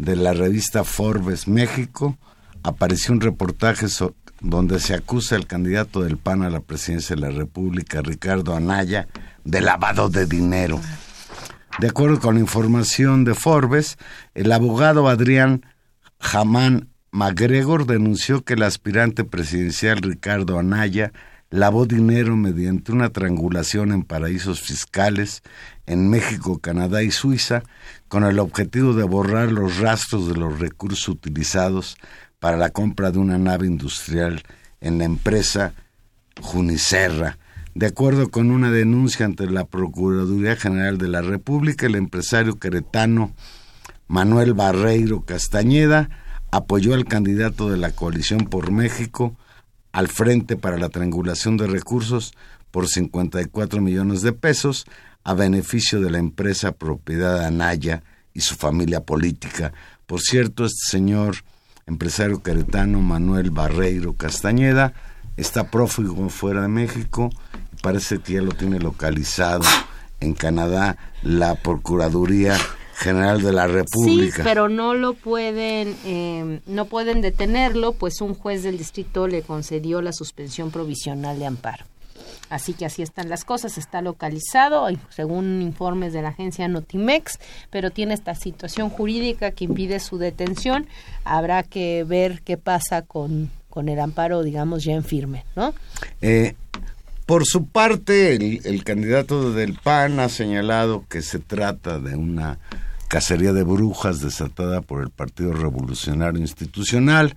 [0.00, 2.16] de la revista Forbes México
[2.62, 3.86] apareció un reportaje
[4.40, 9.08] donde se acusa al candidato del PAN a la presidencia de la República, Ricardo Anaya,
[9.44, 10.80] de lavado de dinero.
[11.78, 13.98] De acuerdo con la información de Forbes,
[14.34, 15.66] el abogado Adrián
[16.18, 21.12] Jamán MacGregor denunció que el aspirante presidencial Ricardo Anaya
[21.50, 25.42] lavó dinero mediante una triangulación en paraísos fiscales
[25.86, 27.64] en México, Canadá y Suiza
[28.10, 31.96] con el objetivo de borrar los rastros de los recursos utilizados
[32.40, 34.42] para la compra de una nave industrial
[34.80, 35.74] en la empresa
[36.40, 37.38] Junicerra.
[37.76, 43.32] De acuerdo con una denuncia ante la Procuraduría General de la República, el empresario queretano
[44.08, 46.10] Manuel Barreiro Castañeda
[46.50, 49.36] apoyó al candidato de la coalición por México
[49.92, 52.32] al frente para la triangulación de recursos
[52.70, 54.86] por 54 millones de pesos
[55.24, 59.72] a beneficio de la empresa propiedad de Anaya y su familia política.
[60.06, 61.36] Por cierto, este señor
[61.86, 64.94] empresario caretano Manuel Barreiro Castañeda
[65.36, 67.30] está prófugo fuera de México
[67.72, 69.64] y parece que ya lo tiene localizado
[70.20, 72.56] en Canadá la Procuraduría
[73.00, 74.36] General de la República.
[74.36, 79.40] Sí, pero no lo pueden, eh, no pueden detenerlo, pues un juez del distrito le
[79.40, 81.86] concedió la suspensión provisional de amparo.
[82.50, 87.38] Así que así están las cosas, está localizado, según informes de la agencia Notimex,
[87.70, 90.86] pero tiene esta situación jurídica que impide su detención.
[91.24, 95.72] Habrá que ver qué pasa con, con el amparo, digamos, ya en firme, ¿no?
[96.20, 96.54] Eh,
[97.24, 102.58] por su parte, el candidato del PAN ha señalado que se trata de una
[103.10, 107.34] cacería de brujas desatada por el Partido Revolucionario Institucional,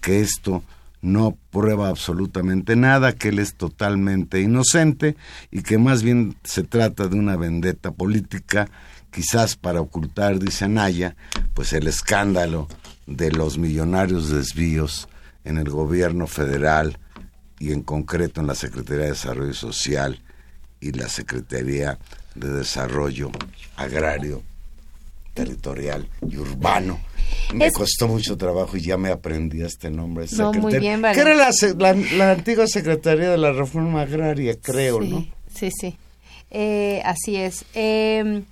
[0.00, 0.64] que esto
[1.00, 5.16] no prueba absolutamente nada, que él es totalmente inocente
[5.52, 8.68] y que más bien se trata de una vendetta política,
[9.12, 11.14] quizás para ocultar, dice Anaya,
[11.54, 12.66] pues el escándalo
[13.06, 15.08] de los millonarios desvíos
[15.44, 16.98] en el gobierno federal
[17.60, 20.20] y en concreto en la Secretaría de Desarrollo Social
[20.80, 21.96] y la Secretaría
[22.34, 23.30] de Desarrollo
[23.76, 24.42] Agrario
[25.34, 27.00] territorial y urbano.
[27.54, 30.26] Me costó mucho trabajo y ya me aprendí este nombre.
[30.32, 35.26] No, muy bien, Que era la, antigua Secretaría de la Reforma Agraria, creo, ¿no?
[35.54, 35.96] Sí, sí.
[36.50, 37.64] Eh, así es.
[37.74, 38.42] Eh,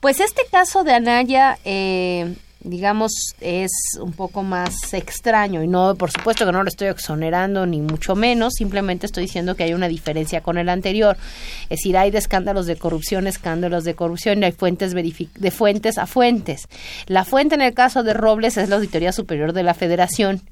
[0.00, 1.58] pues este caso de Anaya...
[1.64, 3.70] Eh, digamos, es
[4.00, 8.14] un poco más extraño y no, por supuesto que no lo estoy exonerando ni mucho
[8.14, 11.16] menos, simplemente estoy diciendo que hay una diferencia con el anterior.
[11.64, 15.98] Es decir, hay de escándalos de corrupción, escándalos de corrupción y hay fuentes de fuentes
[15.98, 16.68] a fuentes.
[17.06, 20.42] La fuente en el caso de Robles es la Auditoría Superior de la Federación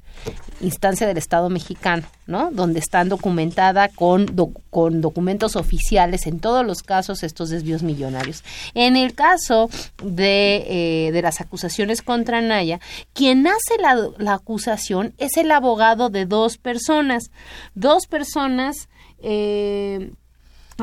[0.61, 2.51] instancia del Estado mexicano, ¿no?
[2.51, 4.27] Donde están documentada con,
[4.69, 8.43] con documentos oficiales en todos los casos estos desvíos millonarios.
[8.73, 9.69] En el caso
[10.03, 12.79] de, eh, de las acusaciones contra Naya,
[13.13, 17.31] quien hace la, la, acusación es el abogado de dos personas,
[17.73, 18.87] dos personas
[19.23, 20.11] eh,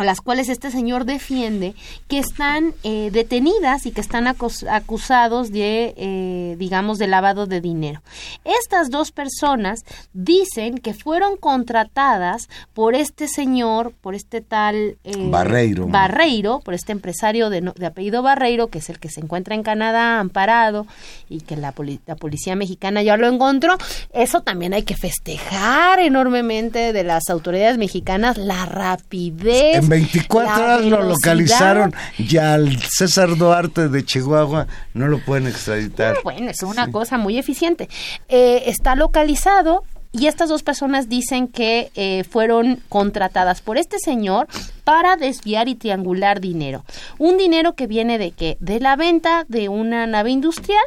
[0.01, 1.75] a las cuales este señor defiende
[2.09, 8.03] que están eh, detenidas y que están acusados de, eh, digamos, de lavado de dinero.
[8.45, 9.81] Estas dos personas
[10.13, 15.87] dicen que fueron contratadas por este señor, por este tal eh, Barreiro.
[15.87, 19.63] Barreiro, por este empresario de, de, apellido Barreiro, que es el que se encuentra en
[19.63, 20.87] Canadá amparado
[21.29, 21.75] y que la,
[22.07, 23.77] la policía mexicana ya lo encontró.
[24.13, 31.03] Eso también hay que festejar enormemente de las autoridades mexicanas, la rapidez 24 horas lo
[31.03, 36.17] localizaron y al César Duarte de Chihuahua no lo pueden extraditar.
[36.23, 37.89] bueno, es una cosa muy eficiente.
[38.29, 44.49] Eh, está localizado y estas dos personas dicen que eh, fueron contratadas por este señor
[44.85, 46.85] para desviar y triangular dinero.
[47.19, 48.57] Un dinero que viene de qué?
[48.61, 50.85] De la venta de una nave industrial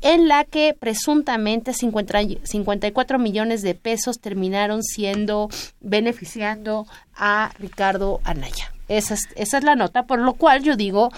[0.00, 5.48] en la que presuntamente 54 millones de pesos terminaron siendo
[5.80, 8.72] beneficiando a Ricardo Anaya.
[8.88, 11.10] Esa es, esa es la nota, por lo cual yo digo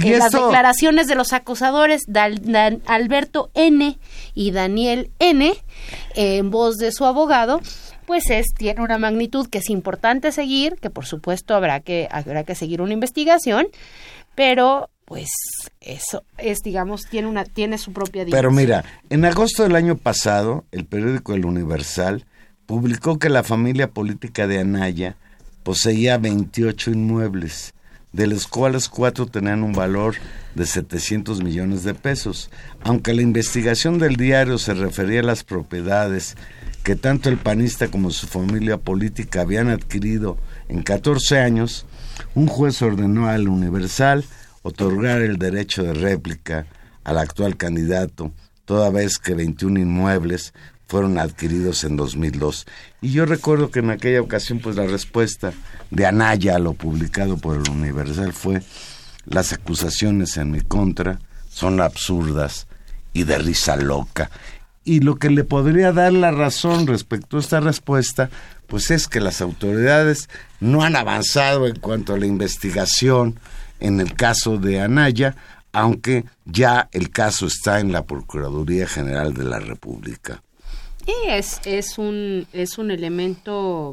[0.00, 2.02] que las declaraciones de los acusadores
[2.86, 3.98] Alberto N
[4.34, 5.52] y Daniel N,
[6.14, 7.60] en voz de su abogado,
[8.06, 12.44] pues es, tiene una magnitud que es importante seguir, que por supuesto habrá que, habrá
[12.44, 13.66] que seguir una investigación,
[14.36, 15.28] pero pues
[15.80, 20.64] eso es, digamos, tiene una, tiene su propia Pero mira, en agosto del año pasado,
[20.72, 22.26] el periódico El Universal
[22.66, 25.16] publicó que la familia política de Anaya
[25.62, 27.72] poseía 28 inmuebles,
[28.12, 30.16] de los cuales cuatro tenían un valor
[30.56, 32.50] de 700 millones de pesos.
[32.82, 36.36] Aunque la investigación del diario se refería a las propiedades
[36.82, 40.36] que tanto el panista como su familia política habían adquirido
[40.68, 41.86] en 14 años,
[42.34, 44.24] un juez ordenó al Universal
[44.66, 46.66] otorgar el derecho de réplica
[47.04, 48.32] al actual candidato,
[48.64, 50.54] toda vez que 21 inmuebles
[50.88, 52.66] fueron adquiridos en 2002.
[53.00, 55.52] Y yo recuerdo que en aquella ocasión, pues la respuesta
[55.92, 58.60] de Anaya a lo publicado por el Universal fue,
[59.24, 62.66] las acusaciones en mi contra son absurdas
[63.12, 64.32] y de risa loca.
[64.84, 68.30] Y lo que le podría dar la razón respecto a esta respuesta,
[68.66, 73.38] pues es que las autoridades no han avanzado en cuanto a la investigación
[73.80, 75.36] en el caso de Anaya,
[75.72, 80.42] aunque ya el caso está en la Procuraduría General de la República.
[81.06, 83.92] Y es, es, un, es un elemento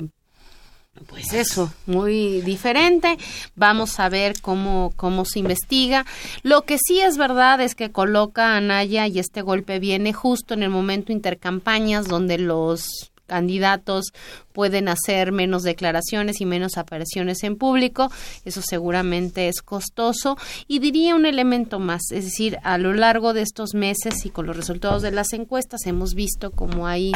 [1.07, 3.17] pues eso, muy diferente.
[3.55, 6.05] Vamos a ver cómo, cómo se investiga.
[6.43, 10.53] Lo que sí es verdad es que coloca a Anaya y este golpe viene justo
[10.53, 14.13] en el momento intercampañas donde los candidatos
[14.51, 18.11] pueden hacer menos declaraciones y menos apariciones en público.
[18.45, 20.37] Eso seguramente es costoso.
[20.67, 24.45] Y diría un elemento más, es decir, a lo largo de estos meses y con
[24.45, 27.11] los resultados de las encuestas hemos visto como hay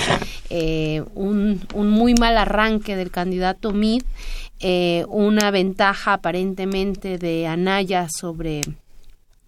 [0.50, 4.02] eh, un, muy mal arranque del candidato Mid,
[4.60, 8.62] eh, una ventaja aparentemente de Anaya sobre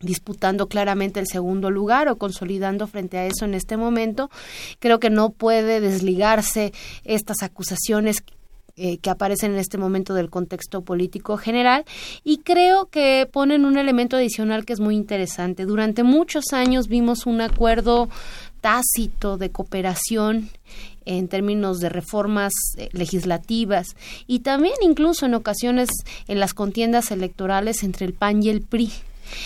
[0.02, 4.30] disputando claramente el segundo lugar o consolidando frente a eso en este momento.
[4.80, 6.74] Creo que no puede desligarse
[7.04, 8.24] estas acusaciones
[8.82, 11.84] eh, que aparecen en este momento del contexto político general
[12.24, 15.66] y creo que ponen un elemento adicional que es muy interesante.
[15.66, 18.08] Durante muchos años vimos un acuerdo
[18.62, 20.50] tácito de cooperación
[21.04, 23.98] en términos de reformas eh, legislativas
[24.28, 25.90] y también incluso en ocasiones
[26.30, 28.92] en las contiendas electorales entre el PAN y el PRI.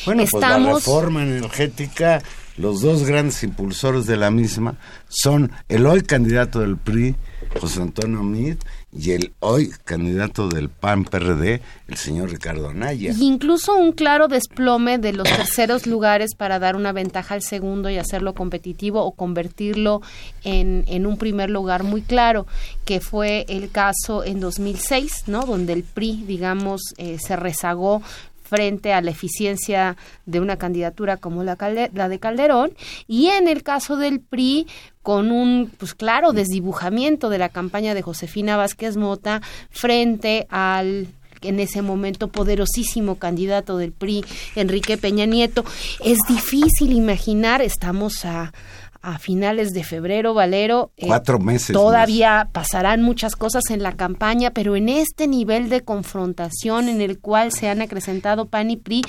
[0.06, 2.22] Bueno, pues la reforma energética,
[2.58, 4.76] los dos grandes impulsores de la misma
[5.08, 7.16] son el hoy candidato del PRI,
[7.60, 8.58] José Antonio Mid,
[8.96, 13.14] y el hoy candidato del PAN-PRD, el señor Ricardo Anaya.
[13.20, 17.98] incluso un claro desplome de los terceros lugares para dar una ventaja al segundo y
[17.98, 20.02] hacerlo competitivo o convertirlo
[20.44, 22.46] en, en un primer lugar muy claro,
[22.86, 25.42] que fue el caso en 2006, ¿no?
[25.46, 28.04] Donde el PRI, digamos, eh, se rezagó
[28.54, 29.98] frente a la eficiencia
[30.28, 31.58] de una candidatura como la,
[31.92, 32.74] la de Calderón
[33.08, 34.68] y en el caso del PRI
[35.02, 39.42] con un pues claro desdibujamiento de la campaña de Josefina Vázquez Mota
[39.72, 41.08] frente al
[41.42, 44.24] en ese momento poderosísimo candidato del PRI,
[44.56, 45.66] Enrique Peña Nieto.
[46.06, 48.54] Es difícil imaginar, estamos a,
[49.04, 50.92] a finales de febrero, Valero.
[50.98, 51.74] Eh, Cuatro meses.
[51.74, 57.20] Todavía pasarán muchas cosas en la campaña, pero en este nivel de confrontación en el
[57.20, 59.02] cual se han acrecentado PAN y PRI,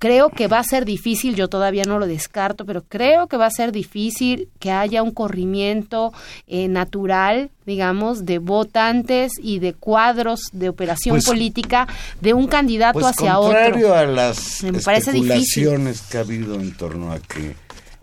[0.00, 3.46] creo que va a ser difícil, yo todavía no lo descarto, pero creo que va
[3.46, 6.12] a ser difícil que haya un corrimiento
[6.48, 11.86] eh, natural, digamos, de votantes y de cuadros de operación pues, política
[12.20, 17.12] de un candidato pues hacia contrario a las Me especulaciones que ha habido en torno
[17.12, 17.54] a que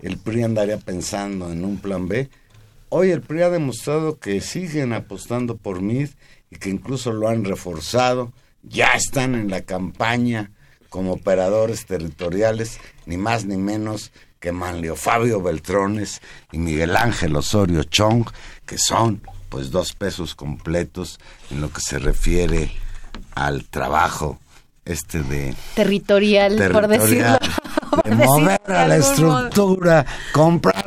[0.01, 2.29] el PRI andaría pensando en un plan B.
[2.89, 6.09] Hoy el PRI ha demostrado que siguen apostando por MID
[6.51, 8.31] y que incluso lo han reforzado.
[8.63, 10.51] Ya están en la campaña
[10.89, 16.21] como operadores territoriales, ni más ni menos que Manlio Fabio Beltrones
[16.51, 18.25] y Miguel Ángel Osorio Chong,
[18.65, 21.19] que son pues dos pesos completos
[21.49, 22.71] en lo que se refiere
[23.33, 24.39] al trabajo
[24.85, 27.39] este de territorial, por decirlo
[28.03, 30.85] de mover a la estructura, comprar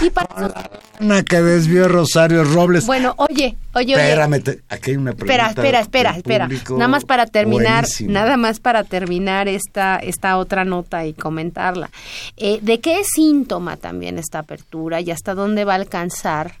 [0.00, 0.70] y para...
[1.00, 2.86] la que desvió Rosario Robles.
[2.86, 5.48] Bueno, oye, oye, Espérame, aquí hay una pregunta.
[5.48, 6.70] Espera, espera, espera, espera.
[6.70, 11.90] Nada más para terminar, nada más para terminar esta, esta otra nota y comentarla.
[12.36, 16.54] Eh, ¿De qué síntoma también esta apertura y hasta dónde va a alcanzar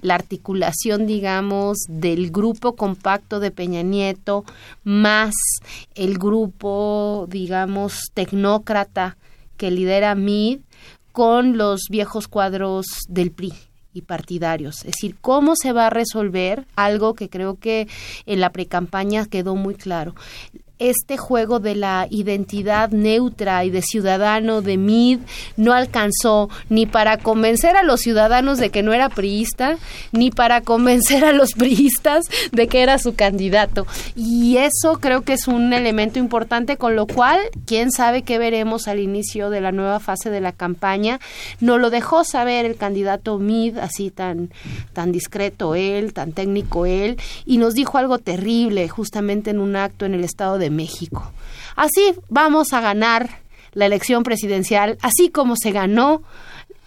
[0.00, 4.44] la articulación, digamos, del grupo compacto de Peña Nieto
[4.84, 5.34] más
[5.94, 9.16] el grupo, digamos, tecnócrata
[9.56, 10.60] que lidera MID
[11.12, 13.52] con los viejos cuadros del PRI
[13.92, 14.78] y partidarios.
[14.78, 17.88] Es decir, cómo se va a resolver algo que creo que
[18.26, 20.14] en la precampaña quedó muy claro.
[20.78, 25.20] Este juego de la identidad neutra y de ciudadano de Mid
[25.56, 29.78] no alcanzó ni para convencer a los ciudadanos de que no era priista,
[30.10, 33.86] ni para convencer a los priistas de que era su candidato.
[34.16, 38.88] Y eso creo que es un elemento importante, con lo cual, quién sabe qué veremos
[38.88, 41.20] al inicio de la nueva fase de la campaña.
[41.60, 44.50] No lo dejó saber el candidato Mid, así tan,
[44.92, 50.06] tan discreto él, tan técnico él, y nos dijo algo terrible justamente en un acto
[50.06, 51.32] en el Estado de México.
[51.76, 53.42] Así vamos a ganar
[53.72, 56.22] la elección presidencial, así como se ganó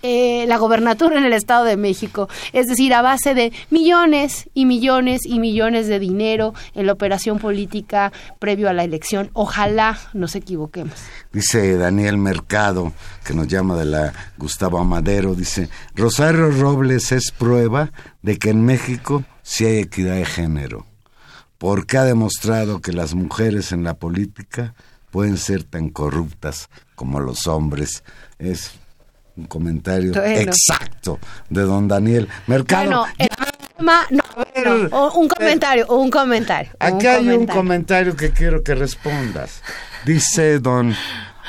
[0.07, 4.65] eh, la gobernatura en el Estado de México, es decir, a base de millones y
[4.65, 9.32] millones y millones de dinero en la operación política previo a la elección.
[9.34, 10.93] Ojalá nos equivoquemos.
[11.34, 12.93] Dice Daniel Mercado,
[13.26, 18.63] que nos llama de la Gustavo Amadero, dice, Rosario Robles es prueba de que en
[18.63, 20.86] México sí hay equidad de género
[21.57, 24.73] porque ha demostrado que las mujeres en la política
[25.11, 28.03] pueden ser tan corruptas como los hombres.
[28.37, 28.71] Es
[29.35, 33.05] un comentario exacto de don Daniel Mercado.
[33.77, 36.71] Bueno, un comentario, un comentario.
[36.79, 39.61] Aquí hay un comentario que quiero que respondas.
[40.05, 40.95] Dice don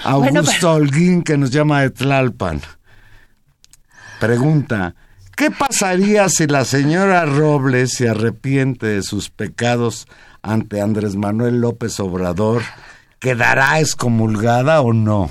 [0.05, 2.61] Augusto Holguín que nos llama de Tlalpan.
[4.21, 4.95] Pregunta,
[5.37, 10.09] ¿Qué pasaría si la señora Robles se arrepiente de sus pecados
[10.41, 12.63] ante Andrés Manuel López Obrador?
[13.19, 15.31] ¿Quedará excomulgada o no?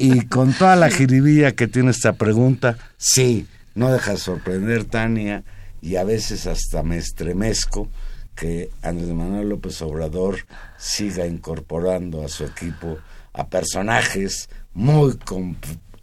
[0.00, 5.44] Y con toda la jiribilla que tiene esta pregunta, sí, no deja sorprender, Tania,
[5.80, 7.88] y a veces hasta me estremezco
[8.34, 10.38] que Andrés Manuel López Obrador
[10.76, 12.98] siga incorporando a su equipo
[13.32, 15.16] a personajes muy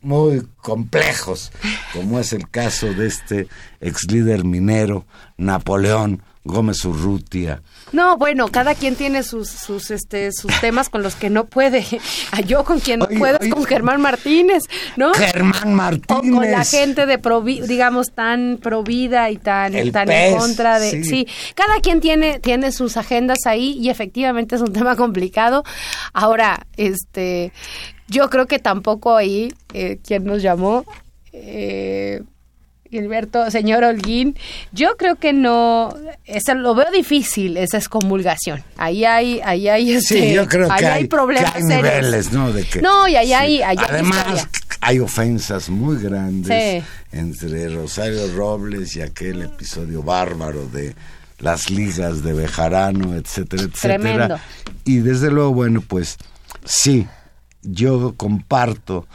[0.01, 1.51] muy complejos,
[1.93, 3.47] como es el caso de este
[3.81, 5.05] ex líder minero,
[5.37, 7.61] Napoleón Gómez Urrutia.
[7.91, 11.85] No, bueno, cada quien tiene sus, sus, este, sus temas con los que no puede.
[12.31, 14.63] A yo con quien no puedo es con Germán Martínez,
[14.95, 15.13] ¿no?
[15.13, 16.33] Germán Martínez.
[16.33, 17.19] O con la gente de,
[17.67, 21.03] digamos, tan provida y tan, tan en contra de...
[21.03, 21.27] Sí.
[21.53, 25.63] cada quien tiene, tiene sus agendas ahí y efectivamente es un tema complicado.
[26.13, 27.51] Ahora, este,
[28.08, 30.86] yo creo que tampoco ahí, eh, quien nos llamó,
[31.34, 32.22] eh,
[32.89, 34.38] Gilberto, señor Holguín,
[34.72, 35.93] yo creo que no,
[36.26, 38.64] eso lo veo difícil, esa excomulgación.
[38.78, 41.55] Ahí hay, ahí hay, este, yo creo que hay, problemas.
[41.55, 42.51] hay niveles, ¿no?
[42.51, 44.47] De no, y ahí hay, Además,
[44.82, 50.95] hay ofensas muy grandes entre Rosario Robles y aquel episodio bárbaro de
[51.39, 53.99] las ligas de Bejarano, etcétera, etcétera.
[53.99, 54.39] Tremendo.
[54.86, 56.18] Y desde luego, bueno, pues
[56.66, 57.08] sí,
[57.62, 59.08] yo comparto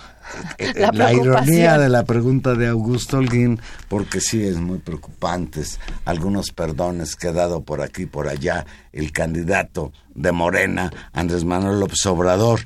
[0.58, 5.62] eh, la, ironía de la pregunta de Augusto Holguín, porque sí es muy preocupante
[6.04, 11.44] algunos perdones que ha dado por aquí y por allá el candidato de Morena, Andrés
[11.44, 12.60] Manuel López Obrador.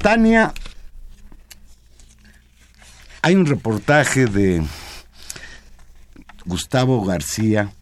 [0.00, 0.52] Tania,
[3.22, 4.62] hay un reportaje de
[6.44, 7.72] Gustavo García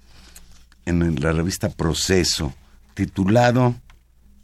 [0.86, 2.54] en la revista Proceso,
[2.94, 3.74] titulado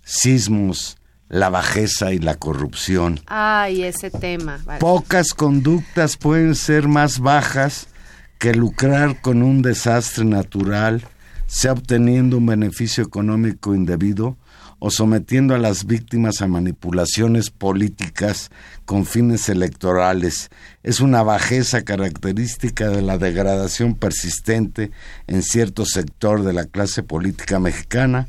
[0.04, 0.97] Sismos
[1.28, 3.20] la bajeza y la corrupción.
[3.26, 4.60] Ay, ese tema.
[4.80, 7.88] Pocas conductas pueden ser más bajas
[8.38, 11.02] que lucrar con un desastre natural,
[11.46, 14.36] sea obteniendo un beneficio económico indebido
[14.80, 18.50] o sometiendo a las víctimas a manipulaciones políticas
[18.84, 20.50] con fines electorales.
[20.84, 24.92] Es una bajeza característica de la degradación persistente
[25.26, 28.28] en cierto sector de la clase política mexicana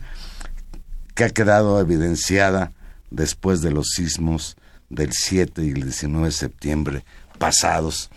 [1.13, 2.71] que ha quedado evidenciada
[3.11, 4.55] después de los sismos
[4.89, 7.05] del 7 y el 19 de septiembre
[7.37, 8.09] pasados.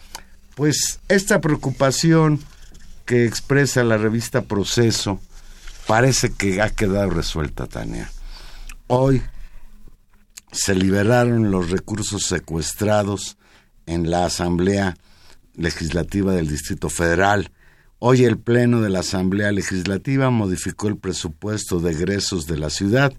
[0.55, 2.41] Pues esta preocupación
[3.07, 5.21] que expresa la revista Proceso
[5.87, 8.11] parece que ha quedado resuelta, Tania.
[8.87, 9.23] Hoy
[10.53, 13.39] se liberaron los recursos secuestrados
[13.87, 14.97] en la Asamblea
[15.55, 17.51] Legislativa del Distrito Federal.
[17.99, 23.13] Hoy el Pleno de la Asamblea Legislativa modificó el presupuesto de egresos de la ciudad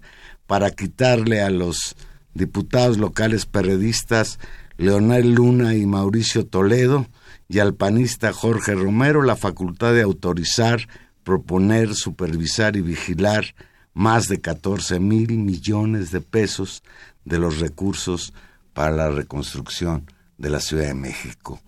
[0.46, 1.96] para quitarle a los
[2.34, 4.38] diputados locales periodistas
[4.76, 7.06] Leonel Luna y Mauricio Toledo
[7.48, 10.88] y al panista Jorge Romero la facultad de autorizar,
[11.22, 13.54] proponer, supervisar y vigilar
[13.92, 16.82] más de 14 mil millones de pesos
[17.24, 18.34] de los recursos
[18.72, 21.60] para la reconstrucción de la Ciudad de México.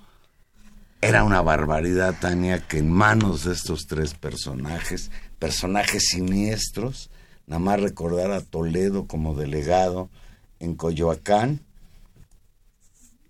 [1.00, 7.10] Era una barbaridad, Tania, que en manos de estos tres personajes, personajes siniestros,
[7.46, 10.10] nada más recordar a Toledo como delegado
[10.58, 11.60] en Coyoacán,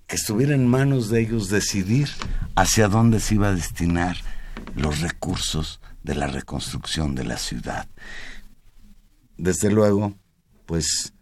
[0.06, 2.08] que estuviera en manos de ellos decidir
[2.54, 4.16] hacia dónde se iba a destinar
[4.74, 7.88] los recursos de la reconstrucción de la ciudad.
[9.36, 10.14] Desde luego,
[10.64, 11.12] pues,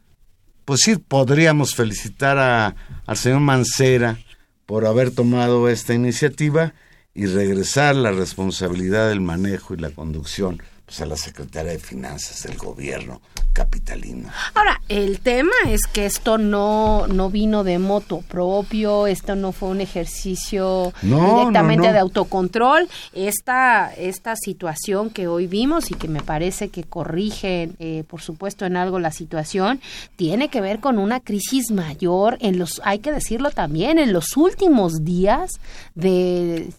[0.64, 2.76] pues sí, podríamos felicitar a,
[3.06, 4.18] al señor Mancera
[4.66, 6.74] por haber tomado esta iniciativa
[7.14, 12.42] y regresar la responsabilidad del manejo y la conducción pues, a la Secretaría de Finanzas
[12.42, 13.20] del gobierno
[13.54, 14.28] capitalino.
[14.54, 19.68] Ahora, el tema es que esto no, no vino de moto propio, esto no fue
[19.68, 22.88] un ejercicio directamente de autocontrol.
[23.12, 28.66] Esta, esta situación que hoy vimos y que me parece que corrige, eh, por supuesto,
[28.66, 29.80] en algo la situación,
[30.16, 34.36] tiene que ver con una crisis mayor en los, hay que decirlo también, en los
[34.36, 35.52] últimos días
[35.94, 36.74] del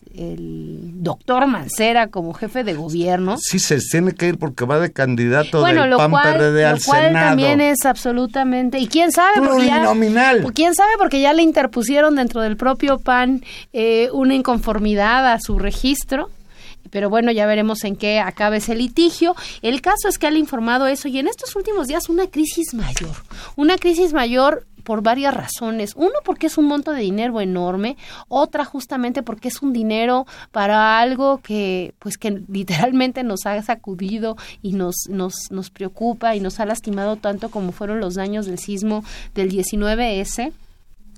[1.01, 3.37] doctor Mancera como jefe de gobierno.
[3.39, 7.61] Sí, se tiene que ir porque va de candidato del PAN PRD al cual también
[7.61, 9.93] es absolutamente y quién sabe porque ya,
[10.53, 15.59] quién sabe porque ya le interpusieron dentro del propio PAN eh, una inconformidad a su
[15.59, 16.29] registro.
[16.91, 19.35] Pero bueno, ya veremos en qué acaba ese litigio.
[19.61, 23.15] El caso es que han informado eso y en estos últimos días una crisis mayor,
[23.55, 25.93] una crisis mayor por varias razones.
[25.97, 27.97] Uno, porque es un monto de dinero enorme.
[28.29, 34.37] Otra, justamente porque es un dinero para algo que, pues, que literalmente nos ha sacudido
[34.61, 38.59] y nos, nos, nos preocupa y nos ha lastimado tanto como fueron los daños del
[38.59, 40.53] sismo del 19S.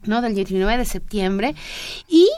[0.05, 0.21] ¿no?
[0.21, 1.55] del 19 de septiembre
[2.07, 2.29] y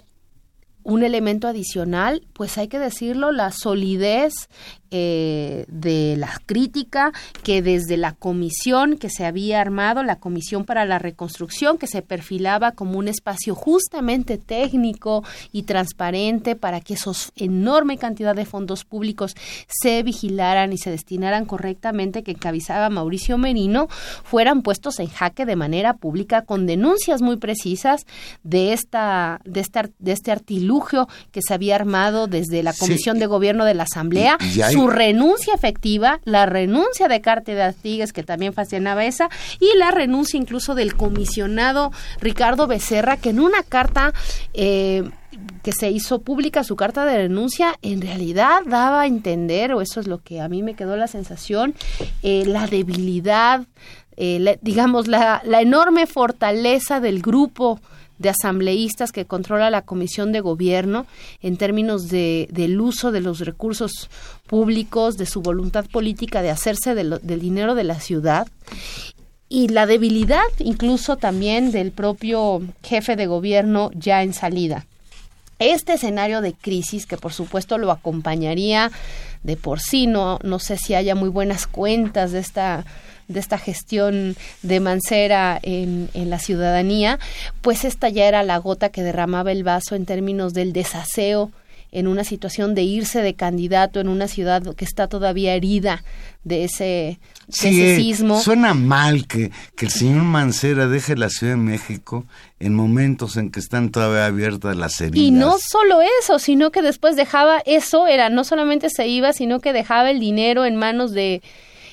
[0.84, 4.50] un elemento adicional, pues hay que decirlo, la solidez
[4.92, 7.12] eh, de la crítica
[7.44, 12.02] que desde la comisión que se había armado, la Comisión para la Reconstrucción, que se
[12.02, 18.86] perfilaba como un espacio justamente técnico y transparente para que esos enorme cantidad de fondos
[18.86, 19.36] públicos
[19.68, 23.88] se vigilaran y se destinaran correctamente, que encabezaba Mauricio Merino,
[24.24, 28.06] fueran puestos en jaque de manera pública con denuncias muy precisas
[28.44, 33.26] de esta de este, de este artilugio que se había armado desde la Comisión de
[33.26, 34.38] Gobierno de la Asamblea
[34.80, 39.92] su renuncia efectiva, la renuncia de Carte de Artigues, que también fascinaba esa, y la
[39.92, 44.14] renuncia incluso del comisionado Ricardo Becerra, que en una carta
[44.54, 45.10] eh,
[45.64, 50.00] que se hizo pública su carta de renuncia en realidad daba a entender, o eso
[50.00, 51.76] es lo que a mí me quedó la sensación,
[52.24, 53.66] eh, la debilidad,
[54.18, 57.80] eh, digamos, la, la, enorme fortaleza del grupo
[58.20, 61.08] de asambleístas que controla la Comisión de Gobierno
[61.42, 64.10] en términos de, del uso de los recursos
[64.46, 68.48] públicos, de su voluntad política de hacerse del dinero de la ciudad
[69.48, 74.86] y la debilidad incluso también del propio jefe de gobierno ya en salida.
[75.58, 78.92] Este escenario de crisis, que por supuesto lo acompañaría
[79.44, 82.86] de por sí, no, no sé si haya muy buenas cuentas de esta
[83.30, 87.20] de esta gestión de Mancera en, en la ciudadanía,
[87.62, 91.52] pues esta ya era la gota que derramaba el vaso en términos del desaseo
[91.92, 96.04] en una situación de irse de candidato en una ciudad que está todavía herida
[96.44, 97.20] de ese,
[97.64, 98.40] eh, sismo.
[98.40, 102.26] Suena mal que, que el señor Mancera deje la Ciudad de México
[102.60, 105.20] en momentos en que están todavía abiertas las heridas.
[105.20, 109.60] Y no solo eso, sino que después dejaba eso, era no solamente se iba, sino
[109.60, 111.42] que dejaba el dinero en manos de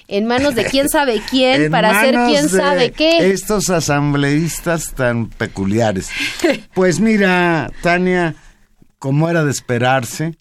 [0.08, 3.30] en manos de quién sabe quién para hacer quién sabe qué.
[3.30, 6.10] Estos asambleístas tan peculiares.
[6.74, 8.34] Pues mira, Tania,
[8.98, 10.36] como era de esperarse,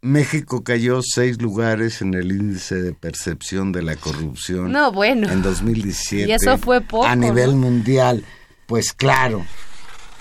[0.00, 4.72] México cayó seis lugares en el índice de percepción de la corrupción.
[4.72, 5.30] No, bueno.
[5.30, 6.28] En 2017.
[6.28, 7.06] Y eso fue poco.
[7.06, 8.24] A nivel mundial.
[8.66, 9.46] Pues claro,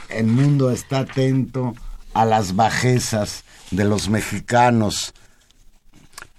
[0.09, 1.74] el mundo está atento
[2.14, 5.14] a las bajezas de los mexicanos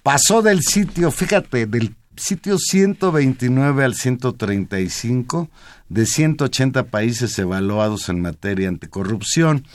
[0.03, 5.49] pasó del sitio, fíjate, del sitio 129 al 135
[5.89, 9.67] de 180 países evaluados en materia anticorrupción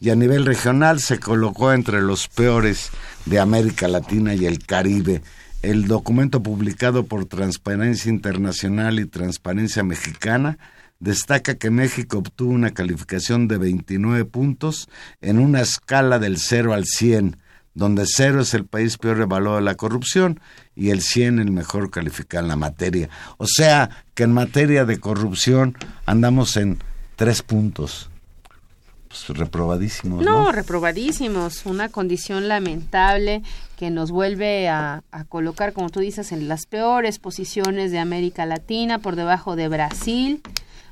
[0.00, 2.90] y a nivel regional se colocó entre los peores
[3.26, 5.22] de América Latina y el Caribe.
[5.62, 10.58] El documento publicado por Transparencia Internacional y Transparencia Mexicana
[11.00, 14.88] destaca que México obtuvo una calificación de 29 puntos
[15.20, 17.36] en una escala del 0 al 100
[17.78, 20.40] donde cero es el país peor evaluado de la corrupción
[20.74, 23.08] y el 100 el mejor calificado en la materia.
[23.36, 26.78] O sea que en materia de corrupción andamos en
[27.14, 28.10] tres puntos.
[29.06, 30.24] Pues reprobadísimos.
[30.24, 31.66] No, reprobadísimos.
[31.66, 33.42] Una condición lamentable
[33.76, 38.44] que nos vuelve a, a colocar, como tú dices, en las peores posiciones de América
[38.44, 40.42] Latina, por debajo de Brasil,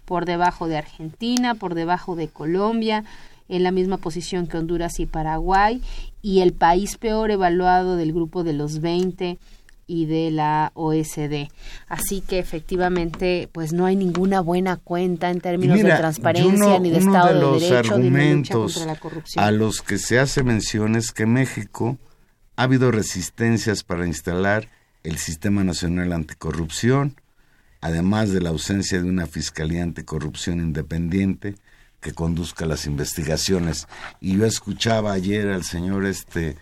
[0.04, 3.02] por debajo de Argentina, por debajo de Colombia
[3.48, 5.82] en la misma posición que Honduras y Paraguay
[6.22, 9.38] y el país peor evaluado del grupo de los 20
[9.86, 11.48] y de la OSD.
[11.88, 16.98] Así que efectivamente, pues no hay ninguna buena cuenta en términos de transparencia ni de
[16.98, 19.44] Estado de, Derecho ni de lucha contra la corrupción.
[19.44, 21.98] A los que se hace mención es que México
[22.56, 24.68] ha habido resistencias para instalar
[25.04, 27.20] el Sistema Nacional Anticorrupción,
[27.80, 31.54] además de la ausencia de una Fiscalía Anticorrupción independiente
[32.00, 33.88] que conduzca las investigaciones.
[34.20, 36.56] Y yo escuchaba ayer al señor este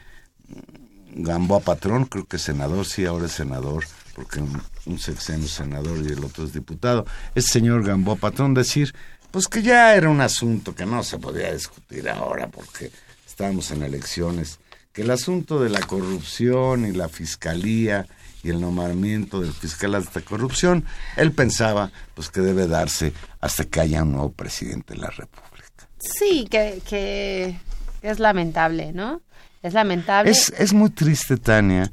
[1.17, 6.25] Gamboa Patrón, creo que senador, sí, ahora es senador, porque un, sexenio senador y el
[6.25, 8.95] otro es diputado, el señor Gamboa Patrón decir,
[9.31, 12.91] pues que ya era un asunto que no se podía discutir ahora porque
[13.27, 14.59] estábamos en elecciones,
[14.93, 18.07] que el asunto de la corrupción y la fiscalía
[18.45, 20.85] y el nombramiento del fiscal hasta corrupción,
[21.17, 25.89] él pensaba pues que debe darse hasta que haya un nuevo presidente de la República.
[25.99, 27.59] Sí, que, que
[28.03, 29.23] es lamentable, ¿no?
[29.63, 30.31] Es lamentable.
[30.31, 31.91] Es, es muy triste, Tania,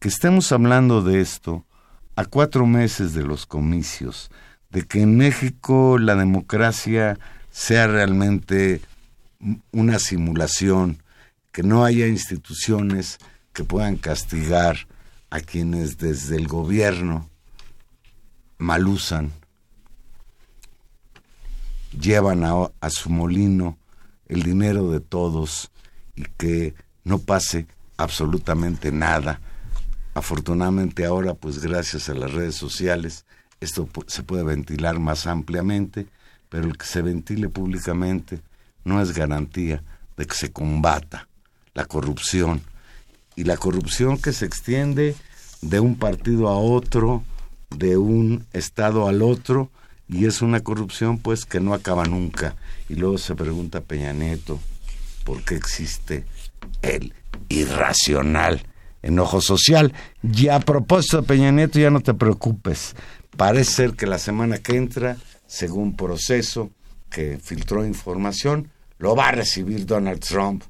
[0.00, 1.66] que estemos hablando de esto
[2.16, 4.30] a cuatro meses de los comicios,
[4.70, 7.18] de que en México la democracia
[7.50, 8.80] sea realmente
[9.72, 11.02] una simulación,
[11.52, 13.18] que no haya instituciones
[13.52, 14.86] que puedan castigar
[15.30, 17.28] a quienes desde el gobierno
[18.58, 19.32] malusan,
[21.98, 23.78] llevan a, a, su molino
[24.28, 25.70] el dinero de todos
[26.14, 26.74] y que
[27.04, 27.66] no pase
[27.96, 29.40] absolutamente nada.
[30.14, 33.24] Afortunadamente ahora, pues gracias a las redes sociales,
[33.60, 36.06] esto se puede ventilar más ampliamente,
[36.48, 38.40] pero el que se ventile públicamente
[38.84, 39.82] no es garantía
[40.16, 41.28] de que se combata
[41.74, 42.62] la corrupción
[43.40, 45.16] y la corrupción que se extiende
[45.62, 47.24] de un partido a otro,
[47.74, 49.70] de un estado al otro,
[50.08, 52.54] y es una corrupción pues que no acaba nunca.
[52.90, 54.60] Y luego se pregunta Peña Nieto,
[55.24, 56.26] ¿por qué existe
[56.82, 57.14] el
[57.48, 58.66] irracional
[59.00, 59.94] enojo social?
[60.22, 62.94] Y a propósito Peña Nieto, ya no te preocupes,
[63.38, 65.16] parece ser que la semana que entra,
[65.46, 66.70] según proceso
[67.08, 68.68] que filtró información,
[68.98, 70.62] lo va a recibir Donald Trump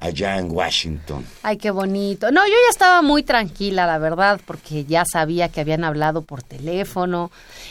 [0.00, 1.24] allá en Washington.
[1.42, 2.30] Ay, qué bonito.
[2.30, 6.42] No, yo ya estaba muy tranquila, la verdad, porque ya sabía que habían hablado por
[6.42, 7.30] teléfono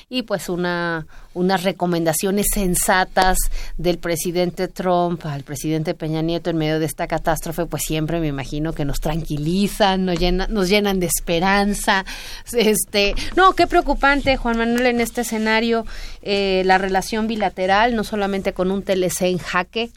[0.09, 1.07] y pues una
[1.38, 3.38] unas recomendaciones sensatas
[3.77, 8.27] del presidente Trump al presidente Peña Nieto en medio de esta catástrofe, pues siempre me
[8.27, 12.05] imagino que nos tranquilizan, nos, llenan, nos llenan de esperanza.
[12.53, 15.85] Este, no, qué preocupante, Juan Manuel, en este escenario,
[16.21, 19.91] eh, la relación bilateral, no solamente con un TLC en jaque,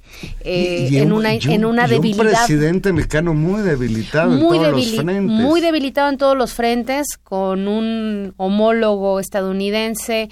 [0.44, 2.26] eh, en, una, en una debilidad.
[2.26, 5.22] Un presidente mexicano muy debilitado en todos los frentes.
[5.22, 10.28] Muy debilitado en todos los frentes, con un homólogo estadounidense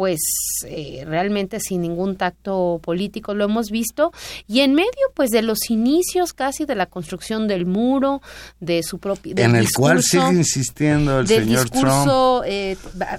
[0.00, 0.22] pues
[0.66, 4.14] eh, realmente sin ningún tacto político lo hemos visto.
[4.48, 8.22] Y en medio pues de los inicios casi de la construcción del muro
[8.60, 13.18] de su propio en el cual sigue insistiendo el señor discurso, eh, ah,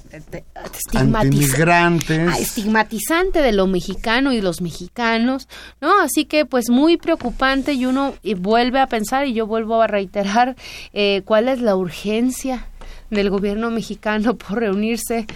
[2.40, 5.48] estigmatizante de lo mexicano y los mexicanos
[5.82, 9.88] no así que pues muy preocupante y uno vuelve a pensar y yo vuelvo a
[9.88, 10.56] reiterar
[10.94, 12.66] eh, cuál es la urgencia
[13.12, 15.28] del gobierno mexicano por reunirse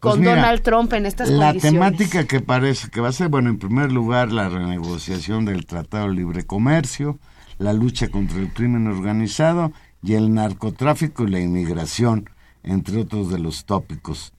[0.00, 1.78] pues con Donald Trump en estas la condiciones.
[1.78, 5.66] La temática que parece que va a ser, bueno, en primer lugar, la renegociación del
[5.66, 7.18] Tratado de Libre Comercio,
[7.58, 9.72] la lucha contra el crimen organizado
[10.02, 12.30] y el narcotráfico y la inmigración,
[12.62, 14.32] entre otros de los tópicos.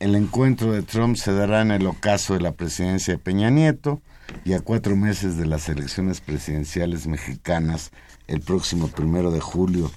[0.00, 4.00] El encuentro de Trump se dará en el ocaso de la presidencia de Peña Nieto
[4.44, 7.92] y a cuatro meses de las elecciones presidenciales mexicanas
[8.30, 9.90] el próximo primero de julio.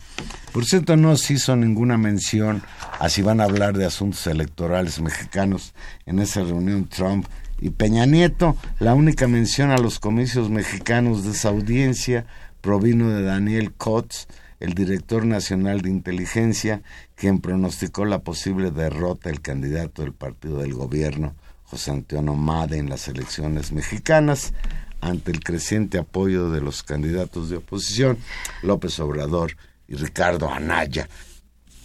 [0.52, 2.64] Por cierto, no se hizo ninguna mención
[3.00, 5.74] a si van a hablar de asuntos electorales mexicanos
[6.06, 7.28] en esa reunión Trump
[7.60, 8.58] y Peña Nieto.
[8.80, 12.26] La única mención a los comicios mexicanos de esa audiencia
[12.62, 14.28] provino de Daniel Kotz,
[14.60, 16.82] el director nacional de inteligencia,
[17.16, 22.90] quien pronosticó la posible derrota del candidato del partido del gobierno, José Antonio Made, en
[22.90, 24.54] las elecciones mexicanas
[25.04, 28.18] ante el creciente apoyo de los candidatos de oposición,
[28.62, 29.56] López Obrador
[29.88, 31.10] y Ricardo Anaya.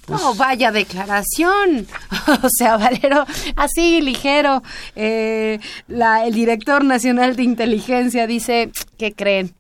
[0.07, 1.87] Pues no, vaya declaración.
[2.43, 4.63] o sea, Valero, así ligero.
[4.97, 5.59] Eh,
[5.89, 9.55] la, el director nacional de inteligencia dice, ¿qué creen?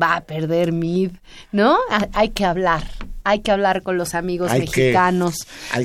[0.00, 1.12] Va a perder MID,
[1.52, 1.78] ¿no?
[2.14, 2.82] hay que hablar
[3.24, 5.34] hay que hablar con los amigos mexicanos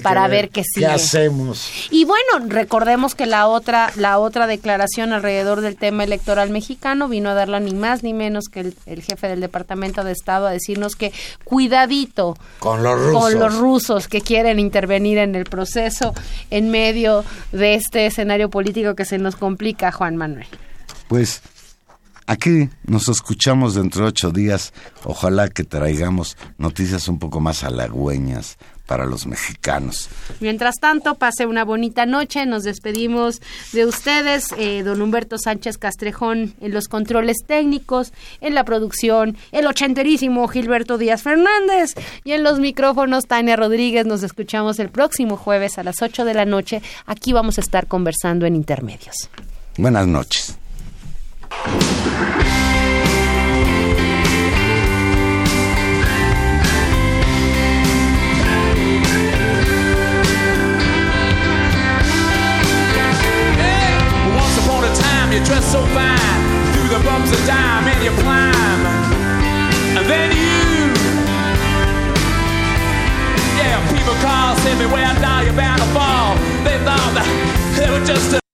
[0.04, 0.86] para ver, qué sigue.
[0.86, 1.72] ¿Qué hacemos?
[1.90, 7.30] Y bueno, recordemos que la otra, la otra declaración alrededor del tema electoral mexicano vino
[7.30, 10.96] a darla ni más ni menos que el, jefe del Departamento de Estado a decirnos
[10.96, 11.14] que
[11.46, 13.22] cuidadito con los rusos.
[13.22, 16.14] con los rusos que quieren intervenir en el proceso
[16.52, 17.24] en medio
[17.54, 20.48] de este escenario político que se nos complica, Juan Manuel.
[21.08, 21.42] Pues
[22.30, 24.72] Aquí nos escuchamos dentro de ocho días.
[25.04, 30.10] Ojalá que traigamos noticias un poco más halagüeñas para los mexicanos.
[30.40, 32.46] Mientras tanto, pase una bonita noche.
[32.46, 33.42] Nos despedimos
[33.74, 39.66] de ustedes, eh, don Humberto Sánchez Castrejón en los controles técnicos, en la producción, el
[39.66, 44.06] ochenterísimo Gilberto Díaz Fernández y en los micrófonos Tania Rodríguez.
[44.06, 46.84] Nos escuchamos el próximo jueves a las 8 de la noche.
[47.08, 49.32] Aquí vamos a estar conversando en intermedios.
[49.80, 50.60] Buenas noches.
[65.40, 66.42] You so fine
[66.74, 67.46] through the bumps and
[68.12, 68.92] you.
[69.98, 70.92] And then you,
[73.58, 74.16] yeah, people
[75.46, 76.36] you're to fall.
[76.64, 78.49] They thought that they were just a